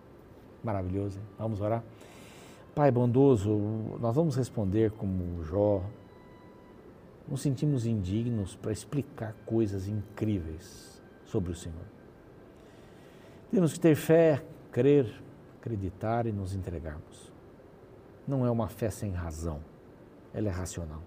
Maravilhoso, 0.61 1.17
hein? 1.17 1.25
Vamos 1.37 1.61
orar? 1.61 1.81
Pai 2.75 2.91
bondoso, 2.91 3.57
nós 4.01 4.13
vamos 4.13 4.35
responder 4.35 4.91
como 4.91 5.41
Jó. 5.45 5.81
Nos 7.25 7.39
sentimos 7.39 7.85
indignos 7.85 8.57
para 8.57 8.73
explicar 8.73 9.33
coisas 9.45 9.87
incríveis 9.87 11.01
sobre 11.23 11.53
o 11.53 11.55
Senhor. 11.55 11.98
Temos 13.51 13.73
que 13.73 13.79
ter 13.79 13.95
fé, 13.95 14.43
crer, 14.71 15.11
acreditar 15.59 16.25
e 16.27 16.31
nos 16.31 16.53
entregarmos. 16.53 17.31
Não 18.27 18.45
é 18.45 18.51
uma 18.51 18.67
fé 18.67 18.89
sem 18.89 19.11
razão, 19.11 19.59
ela 20.33 20.47
é 20.47 20.51
racional. 20.51 21.01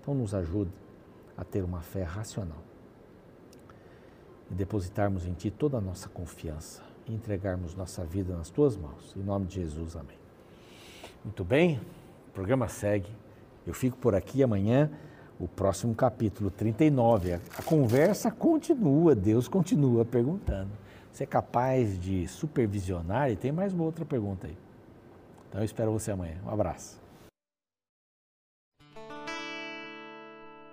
Então 0.00 0.14
nos 0.14 0.34
ajude 0.34 0.72
a 1.36 1.44
ter 1.44 1.62
uma 1.62 1.80
fé 1.80 2.02
racional 2.02 2.62
e 4.50 4.54
depositarmos 4.54 5.26
em 5.26 5.32
Ti 5.32 5.50
toda 5.50 5.78
a 5.78 5.80
nossa 5.80 6.08
confiança 6.08 6.82
e 7.06 7.14
entregarmos 7.14 7.74
nossa 7.74 8.04
vida 8.04 8.36
nas 8.36 8.50
Tuas 8.50 8.76
mãos. 8.76 9.14
Em 9.16 9.22
nome 9.22 9.46
de 9.46 9.56
Jesus, 9.56 9.96
amém. 9.96 10.18
Muito 11.24 11.44
bem, 11.44 11.80
o 12.28 12.32
programa 12.32 12.68
segue. 12.68 13.08
Eu 13.66 13.72
fico 13.72 13.96
por 13.96 14.14
aqui 14.14 14.42
amanhã, 14.42 14.90
o 15.38 15.48
próximo 15.48 15.94
capítulo 15.94 16.50
39. 16.50 17.34
A, 17.34 17.62
conversa 17.64 18.30
continua, 18.30 19.14
Deus 19.14 19.48
continua 19.48 20.04
perguntando. 20.04 20.70
Você 21.14 21.22
é 21.22 21.26
capaz 21.28 21.96
de 22.00 22.26
supervisionar? 22.26 23.30
E 23.30 23.36
tem 23.36 23.52
mais 23.52 23.72
uma 23.72 23.84
outra 23.84 24.04
pergunta 24.04 24.48
aí. 24.48 24.56
Então 25.48 25.60
eu 25.60 25.64
espero 25.64 25.92
você 25.92 26.10
amanhã. 26.10 26.34
Um 26.44 26.50
abraço. 26.50 27.00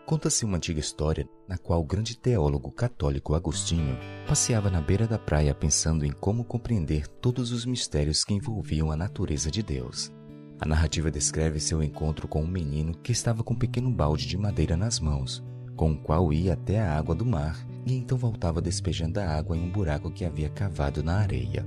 Conta-se 0.04 0.44
uma 0.44 0.58
antiga 0.58 0.80
história 0.80 1.30
na 1.48 1.60
qual 1.60 1.80
o 1.80 1.86
grande 1.86 2.18
teólogo 2.18 2.72
católico 2.72 3.36
Agostinho 3.36 3.96
passeava 4.28 4.72
na 4.72 4.82
beira 4.82 5.06
da 5.06 5.20
praia 5.20 5.54
pensando 5.54 6.04
em 6.04 6.12
como 6.12 6.44
compreender 6.44 7.08
todos 7.08 7.52
os 7.52 7.64
mistérios 7.64 8.24
que 8.24 8.34
envolviam 8.34 8.92
a 8.92 8.98
natureza 8.98 9.52
de 9.52 9.62
Deus. 9.62 10.12
A 10.60 10.66
narrativa 10.66 11.12
descreve 11.12 11.60
seu 11.60 11.84
encontro 11.84 12.28
com 12.28 12.42
um 12.42 12.48
menino 12.48 12.98
que 12.98 13.12
estava 13.12 13.44
com 13.44 13.54
um 13.54 13.60
pequeno 13.60 13.92
balde 13.92 14.26
de 14.26 14.38
madeira 14.40 14.76
nas 14.76 15.00
mãos, 15.00 15.44
com 15.82 15.94
o 15.94 15.98
qual 15.98 16.32
ia 16.32 16.54
até 16.54 16.80
a 16.80 16.96
água 16.96 17.16
do 17.16 17.26
mar 17.26 17.58
e 17.88 17.96
então 17.96 18.16
voltava 18.16 18.62
despejando 18.62 19.20
a 19.20 19.26
água 19.28 19.58
em 19.58 19.64
um 19.64 19.72
buraco 19.72 20.12
que 20.12 20.24
havia 20.24 20.48
cavado 20.48 21.02
na 21.02 21.16
areia. 21.16 21.66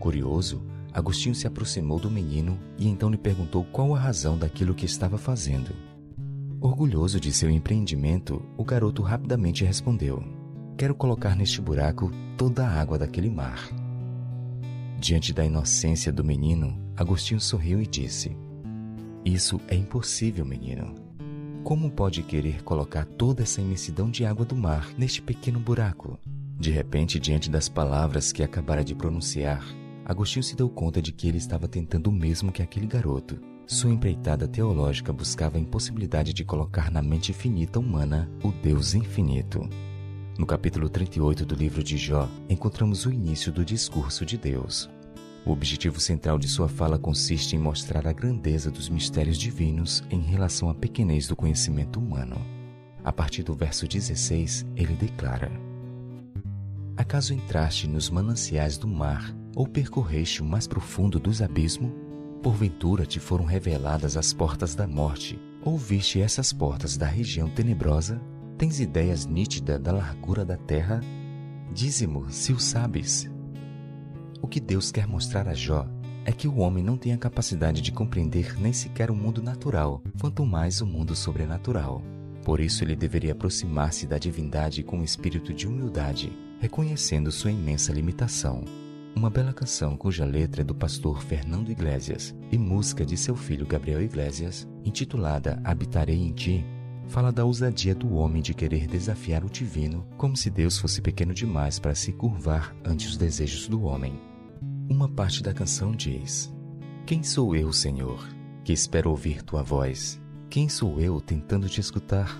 Curioso, 0.00 0.66
Agostinho 0.92 1.32
se 1.32 1.46
aproximou 1.46 2.00
do 2.00 2.10
menino 2.10 2.58
e 2.76 2.88
então 2.88 3.08
lhe 3.08 3.16
perguntou 3.16 3.62
qual 3.70 3.94
a 3.94 4.00
razão 4.00 4.36
daquilo 4.36 4.74
que 4.74 4.84
estava 4.84 5.16
fazendo. 5.16 5.70
Orgulhoso 6.60 7.20
de 7.20 7.32
seu 7.32 7.48
empreendimento, 7.48 8.42
o 8.56 8.64
garoto 8.64 9.00
rapidamente 9.00 9.64
respondeu: 9.64 10.20
Quero 10.76 10.92
colocar 10.92 11.36
neste 11.36 11.60
buraco 11.60 12.10
toda 12.36 12.66
a 12.66 12.80
água 12.80 12.98
daquele 12.98 13.30
mar. 13.30 13.70
Diante 14.98 15.32
da 15.32 15.44
inocência 15.44 16.12
do 16.12 16.24
menino, 16.24 16.76
Agostinho 16.96 17.40
sorriu 17.40 17.80
e 17.80 17.86
disse: 17.86 18.36
Isso 19.24 19.60
é 19.68 19.76
impossível, 19.76 20.44
menino. 20.44 21.03
Como 21.64 21.90
pode 21.90 22.22
querer 22.22 22.62
colocar 22.62 23.06
toda 23.06 23.42
essa 23.42 23.58
imensidão 23.58 24.10
de 24.10 24.22
água 24.26 24.44
do 24.44 24.54
mar 24.54 24.86
neste 24.98 25.22
pequeno 25.22 25.58
buraco? 25.58 26.18
De 26.60 26.70
repente, 26.70 27.18
diante 27.18 27.48
das 27.48 27.70
palavras 27.70 28.32
que 28.32 28.42
acabara 28.42 28.84
de 28.84 28.94
pronunciar, 28.94 29.64
Agostinho 30.04 30.42
se 30.42 30.54
deu 30.54 30.68
conta 30.68 31.00
de 31.00 31.10
que 31.10 31.26
ele 31.26 31.38
estava 31.38 31.66
tentando 31.66 32.08
o 32.08 32.12
mesmo 32.12 32.52
que 32.52 32.62
aquele 32.62 32.86
garoto. 32.86 33.40
Sua 33.66 33.90
empreitada 33.90 34.46
teológica 34.46 35.10
buscava 35.10 35.56
a 35.56 35.60
impossibilidade 35.60 36.34
de 36.34 36.44
colocar 36.44 36.90
na 36.90 37.00
mente 37.00 37.32
finita 37.32 37.80
humana 37.80 38.30
o 38.42 38.52
Deus 38.52 38.94
infinito. 38.94 39.66
No 40.38 40.44
capítulo 40.44 40.90
38 40.90 41.46
do 41.46 41.54
livro 41.54 41.82
de 41.82 41.96
Jó, 41.96 42.28
encontramos 42.46 43.06
o 43.06 43.10
início 43.10 43.50
do 43.50 43.64
discurso 43.64 44.26
de 44.26 44.36
Deus. 44.36 44.90
O 45.46 45.52
objetivo 45.52 46.00
central 46.00 46.38
de 46.38 46.48
sua 46.48 46.68
fala 46.68 46.98
consiste 46.98 47.54
em 47.54 47.58
mostrar 47.58 48.06
a 48.06 48.12
grandeza 48.12 48.70
dos 48.70 48.88
mistérios 48.88 49.36
divinos 49.36 50.02
em 50.10 50.20
relação 50.20 50.70
à 50.70 50.74
pequenez 50.74 51.28
do 51.28 51.36
conhecimento 51.36 52.00
humano. 52.00 52.36
A 53.04 53.12
partir 53.12 53.42
do 53.42 53.54
verso 53.54 53.86
16, 53.86 54.64
ele 54.74 54.94
declara: 54.94 55.52
Acaso 56.96 57.34
entraste 57.34 57.86
nos 57.86 58.08
mananciais 58.08 58.78
do 58.78 58.88
mar 58.88 59.36
ou 59.54 59.66
percorreste 59.66 60.40
o 60.40 60.46
mais 60.46 60.66
profundo 60.66 61.20
dos 61.20 61.42
abismos? 61.42 61.92
Porventura 62.42 63.04
te 63.04 63.20
foram 63.20 63.44
reveladas 63.44 64.16
as 64.16 64.32
portas 64.32 64.74
da 64.74 64.86
morte, 64.86 65.38
ou 65.62 65.76
viste 65.76 66.20
essas 66.20 66.54
portas 66.54 66.96
da 66.96 67.06
região 67.06 67.50
tenebrosa? 67.50 68.18
Tens 68.56 68.80
ideias 68.80 69.26
nítidas 69.26 69.78
da 69.78 69.92
largura 69.92 70.42
da 70.42 70.56
terra? 70.56 71.02
Dize-mo 71.72 72.30
se 72.30 72.52
o 72.52 72.58
sabes. 72.58 73.33
O 74.44 74.46
que 74.46 74.60
Deus 74.60 74.92
quer 74.92 75.06
mostrar 75.06 75.48
a 75.48 75.54
Jó 75.54 75.86
é 76.22 76.30
que 76.30 76.46
o 76.46 76.58
homem 76.58 76.84
não 76.84 76.98
tem 76.98 77.14
a 77.14 77.16
capacidade 77.16 77.80
de 77.80 77.90
compreender 77.90 78.60
nem 78.60 78.74
sequer 78.74 79.10
o 79.10 79.16
mundo 79.16 79.42
natural, 79.42 80.02
quanto 80.20 80.44
mais 80.44 80.82
o 80.82 80.86
mundo 80.86 81.16
sobrenatural. 81.16 82.02
Por 82.44 82.60
isso 82.60 82.84
ele 82.84 82.94
deveria 82.94 83.32
aproximar-se 83.32 84.06
da 84.06 84.18
divindade 84.18 84.82
com 84.82 84.98
um 84.98 85.02
espírito 85.02 85.54
de 85.54 85.66
humildade, 85.66 86.30
reconhecendo 86.60 87.32
sua 87.32 87.52
imensa 87.52 87.90
limitação. 87.90 88.62
Uma 89.16 89.30
bela 89.30 89.54
canção 89.54 89.96
cuja 89.96 90.26
letra 90.26 90.60
é 90.60 90.64
do 90.64 90.74
pastor 90.74 91.22
Fernando 91.22 91.70
Iglesias 91.70 92.36
e 92.52 92.58
música 92.58 93.02
de 93.02 93.16
seu 93.16 93.34
filho 93.34 93.64
Gabriel 93.64 94.02
Iglesias, 94.02 94.68
intitulada 94.84 95.58
Habitarei 95.64 96.18
em 96.18 96.32
Ti, 96.32 96.62
fala 97.08 97.32
da 97.32 97.46
ousadia 97.46 97.94
do 97.94 98.12
homem 98.12 98.42
de 98.42 98.52
querer 98.52 98.86
desafiar 98.86 99.42
o 99.42 99.48
divino 99.48 100.06
como 100.18 100.36
se 100.36 100.50
Deus 100.50 100.76
fosse 100.76 101.00
pequeno 101.00 101.32
demais 101.32 101.78
para 101.78 101.94
se 101.94 102.12
curvar 102.12 102.76
ante 102.84 103.08
os 103.08 103.16
desejos 103.16 103.66
do 103.66 103.84
homem. 103.84 104.33
Uma 104.88 105.08
parte 105.08 105.42
da 105.42 105.54
canção 105.54 105.92
diz: 105.92 106.52
Quem 107.06 107.22
sou 107.22 107.56
eu, 107.56 107.72
Senhor, 107.72 108.28
que 108.62 108.72
espero 108.72 109.10
ouvir 109.10 109.42
tua 109.42 109.62
voz? 109.62 110.20
Quem 110.50 110.68
sou 110.68 111.00
eu 111.00 111.20
tentando 111.20 111.68
te 111.68 111.80
escutar? 111.80 112.38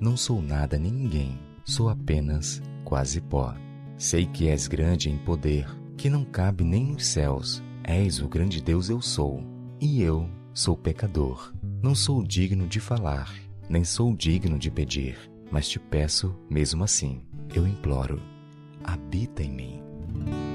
Não 0.00 0.16
sou 0.16 0.42
nada 0.42 0.78
nem 0.78 0.90
ninguém, 0.90 1.38
sou 1.64 1.88
apenas 1.88 2.60
quase 2.84 3.20
pó. 3.20 3.54
Sei 3.96 4.26
que 4.26 4.48
és 4.48 4.66
grande 4.66 5.10
em 5.10 5.18
poder, 5.18 5.66
que 5.96 6.10
não 6.10 6.24
cabe 6.24 6.64
nem 6.64 6.86
nos 6.86 7.06
céus. 7.06 7.62
És 7.84 8.20
o 8.20 8.28
grande 8.28 8.60
Deus 8.60 8.90
eu 8.90 9.00
sou, 9.00 9.42
e 9.80 10.02
eu 10.02 10.28
sou 10.52 10.76
pecador. 10.76 11.52
Não 11.82 11.94
sou 11.94 12.22
digno 12.22 12.66
de 12.66 12.80
falar, 12.80 13.32
nem 13.68 13.84
sou 13.84 14.14
digno 14.14 14.58
de 14.58 14.70
pedir, 14.70 15.16
mas 15.50 15.68
te 15.68 15.78
peço 15.78 16.36
mesmo 16.48 16.82
assim. 16.82 17.22
Eu 17.54 17.66
imploro, 17.66 18.20
habita 18.84 19.42
em 19.42 19.50
mim. 19.50 20.49